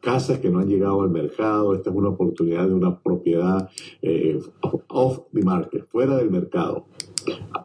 casas 0.00 0.39
que 0.40 0.50
no 0.50 0.58
han 0.58 0.68
llegado 0.68 1.02
al 1.02 1.10
mercado. 1.10 1.74
Esta 1.74 1.90
es 1.90 1.96
una 1.96 2.10
oportunidad 2.10 2.66
de 2.66 2.74
una 2.74 2.98
propiedad 2.98 3.68
eh, 4.02 4.38
off 4.88 5.20
the 5.32 5.42
market, 5.42 5.86
fuera 5.88 6.16
del 6.16 6.30
mercado. 6.30 6.86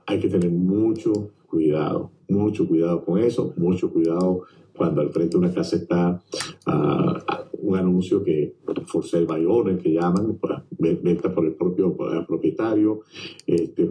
Hay 0.05 0.19
que 0.19 0.29
tener 0.29 0.51
mucho 0.51 1.31
cuidado, 1.47 2.11
mucho 2.27 2.67
cuidado 2.67 3.03
con 3.05 3.19
eso, 3.19 3.53
mucho 3.57 3.91
cuidado 3.91 4.41
cuando 4.75 5.01
al 5.01 5.09
frente 5.09 5.38
de 5.38 5.38
una 5.38 5.53
casa 5.53 5.77
está 5.77 6.21
uh, 6.67 7.65
un 7.65 7.77
anuncio 7.77 8.23
que 8.23 8.55
for 8.85 9.05
sale 9.05 9.25
by 9.25 9.45
owner, 9.45 9.77
que 9.77 9.93
llaman, 9.93 10.38
venta 10.77 11.33
por 11.33 11.45
el 11.45 11.53
propio 11.53 11.95
propietario. 12.27 13.01
Este, 13.47 13.89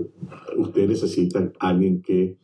usted 0.56 0.88
necesita 0.88 1.50
alguien 1.58 2.02
que 2.02 2.36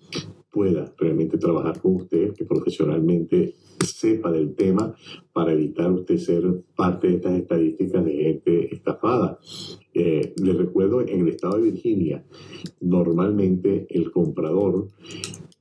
pueda 0.51 0.93
realmente 0.99 1.39
trabajar 1.39 1.81
con 1.81 1.97
usted, 1.97 2.33
que 2.35 2.45
profesionalmente 2.45 3.55
sepa 3.85 4.31
del 4.31 4.55
tema 4.55 4.95
para 5.33 5.53
evitar 5.53 5.91
usted 5.93 6.17
ser 6.19 6.43
parte 6.77 7.09
de 7.09 7.15
estas 7.17 7.35
estadísticas 7.35 8.05
de 8.05 8.13
gente 8.13 8.75
estafada. 8.75 9.39
Eh, 9.95 10.35
les 10.37 10.57
recuerdo, 10.57 11.01
en 11.01 11.21
el 11.21 11.29
estado 11.29 11.57
de 11.57 11.71
Virginia, 11.71 12.25
normalmente 12.81 13.87
el 13.91 14.11
comprador 14.11 14.89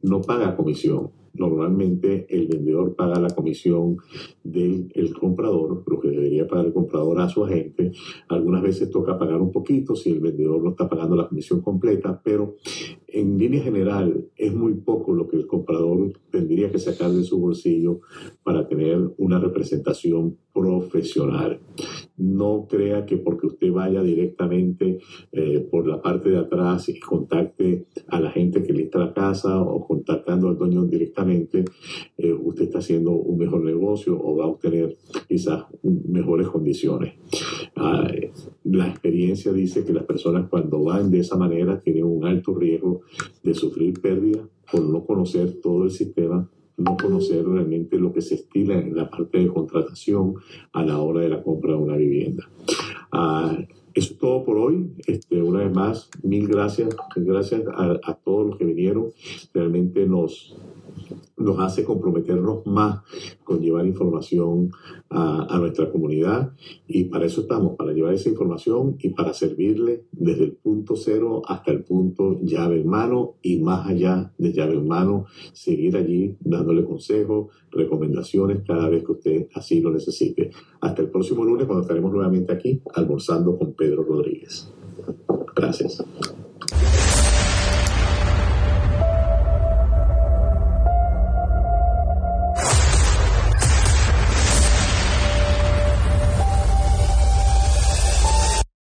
no 0.02 0.22
paga 0.22 0.56
comisión. 0.56 1.12
Normalmente 1.34 2.26
el 2.30 2.48
vendedor 2.48 2.96
paga 2.96 3.20
la 3.20 3.30
comisión 3.30 3.98
del 4.44 4.92
el 4.96 5.14
comprador, 5.14 5.84
lo 5.86 6.00
que 6.00 6.10
debería 6.10 6.48
pagar 6.48 6.66
el 6.66 6.74
comprador 6.74 7.22
a 7.22 7.30
su 7.30 7.46
agente. 7.46 7.92
Algunas 8.28 8.62
veces 8.64 8.90
toca 8.90 9.18
pagar 9.18 9.40
un 9.40 9.52
poquito 9.52 9.96
si 9.96 10.10
el 10.10 10.20
vendedor 10.20 10.62
no 10.62 10.72
está 10.72 10.90
pagando 10.90 11.16
la 11.16 11.28
comisión 11.28 11.62
completa, 11.62 12.20
pero 12.24 12.56
en 13.20 13.38
línea 13.38 13.62
general 13.62 14.26
es 14.36 14.54
muy 14.54 14.76
poco 14.76 15.14
lo 15.14 15.28
que 15.28 15.38
el 15.38 15.48
comprador 15.48 16.14
tendría 16.32 16.72
que 16.72 16.80
sacar 16.80 17.12
de 17.12 17.24
su 17.24 17.40
bolsillo 17.40 18.02
para 18.44 18.68
tener 18.68 19.00
una 19.18 19.40
representación 19.40 20.38
profesional. 20.54 21.60
No 22.18 22.68
crea 22.70 23.06
que 23.06 23.18
porque 23.18 23.48
usted 23.48 23.72
vaya 23.72 24.02
directamente 24.02 25.00
eh, 25.32 25.60
por 25.72 25.88
la 25.88 26.02
parte 26.02 26.30
de 26.30 26.38
atrás 26.38 26.90
y 26.90 27.00
contacte 27.00 27.86
a 28.08 28.20
la 28.20 28.32
gente 28.32 28.64
que 28.64 28.74
lista 28.74 29.00
la 29.00 29.14
casa 29.14 29.62
o 29.62 29.86
contactando 29.86 30.50
al 30.50 30.58
dueño 30.58 30.86
directamente, 30.86 31.66
eh, 32.18 32.34
usted 32.34 32.66
está 32.66 32.80
haciendo 32.80 33.12
un 33.12 33.38
mejor 33.38 33.64
negocio 33.64 34.20
o 34.22 34.38
va 34.38 34.46
a 34.46 34.50
obtener 34.50 34.98
quizás 35.28 35.66
mejores 35.84 36.48
condiciones. 36.48 37.14
Ah, 37.76 38.08
la 38.72 38.88
experiencia 38.88 39.52
dice 39.52 39.84
que 39.84 39.94
las 39.94 40.06
personas 40.06 40.48
cuando 40.50 40.84
van 40.84 41.10
de 41.10 41.20
esa 41.20 41.38
manera 41.38 41.80
tienen 41.80 42.04
un 42.04 42.26
alto 42.26 42.54
riesgo 42.54 43.02
de 43.44 43.54
sufrir 43.54 44.00
pérdida 44.00 44.48
por 44.72 44.82
no 44.82 45.06
conocer 45.06 45.60
todo 45.62 45.86
el 45.86 45.92
sistema, 45.92 46.50
no 46.78 46.96
conocer 46.98 47.46
realmente 47.46 47.98
lo 47.98 48.14
que 48.14 48.22
se 48.22 48.36
estila 48.36 48.78
en 48.80 48.96
la 48.96 49.10
parte 49.10 49.40
de 49.40 49.48
contratación 49.48 50.36
a 50.74 50.84
la 50.84 51.00
hora 51.00 51.22
de 51.22 51.30
la 51.30 51.44
compra 51.44 51.74
de 51.74 51.78
una 51.78 51.98
vivienda. 51.98 52.50
Ah, 53.12 53.58
eso 53.94 54.14
es 54.14 54.20
todo 54.20 54.46
por 54.46 54.58
hoy. 54.58 54.92
Este, 55.08 55.42
una 55.42 55.60
vez 55.60 55.74
más, 55.74 56.10
mil 56.24 56.48
gracias. 56.48 56.96
Gracias 57.16 57.64
a, 57.74 58.00
a 58.04 58.14
todos 58.14 58.48
los 58.48 58.58
que 58.58 58.66
vinieron. 58.66 59.08
Realmente 59.54 60.06
nos, 60.06 60.56
nos 61.38 61.60
hace 61.60 61.84
comprometernos 61.84 62.66
más 62.66 63.02
con 63.44 63.62
llevar 63.62 63.86
información 63.86 64.72
a, 65.10 65.58
nuestra 65.60 65.92
comunidad 65.92 66.54
y 66.88 67.06
para 67.06 67.26
eso 67.26 67.42
estamos, 67.42 67.76
para 67.76 67.92
llevar 67.92 68.14
esa 68.14 68.30
información 68.30 68.96
y 69.00 69.10
para 69.10 69.34
servirle 69.34 70.06
desde 70.12 70.46
el 70.46 70.52
punto 70.54 70.96
cero 70.96 71.42
hasta 71.46 71.72
el 71.72 71.84
punto 71.84 72.40
llave 72.42 72.80
en 72.80 72.88
mano 72.88 73.36
y 73.42 73.60
más 73.60 73.88
allá 73.88 74.32
de 74.38 74.54
llave 74.54 74.76
en 74.76 74.88
mano, 74.88 75.26
seguir 75.52 75.98
allí 75.98 76.38
dándole 76.40 76.86
consejos, 76.86 77.48
recomendaciones 77.72 78.64
cada 78.66 78.88
vez 78.90 79.04
que 79.04 79.12
usted 79.12 79.48
así 79.54 79.82
lo 79.82 79.92
necesite. 79.92 80.52
Hasta 80.82 81.02
el 81.02 81.10
próximo 81.10 81.44
lunes 81.44 81.66
cuando 81.66 81.82
estaremos 81.82 82.12
nuevamente 82.12 82.54
aquí 82.54 82.82
almorzando 82.94 83.58
con 83.58 83.74
Pedro 83.74 84.04
Rodríguez. 84.04 84.72
Gracias. 85.56 86.04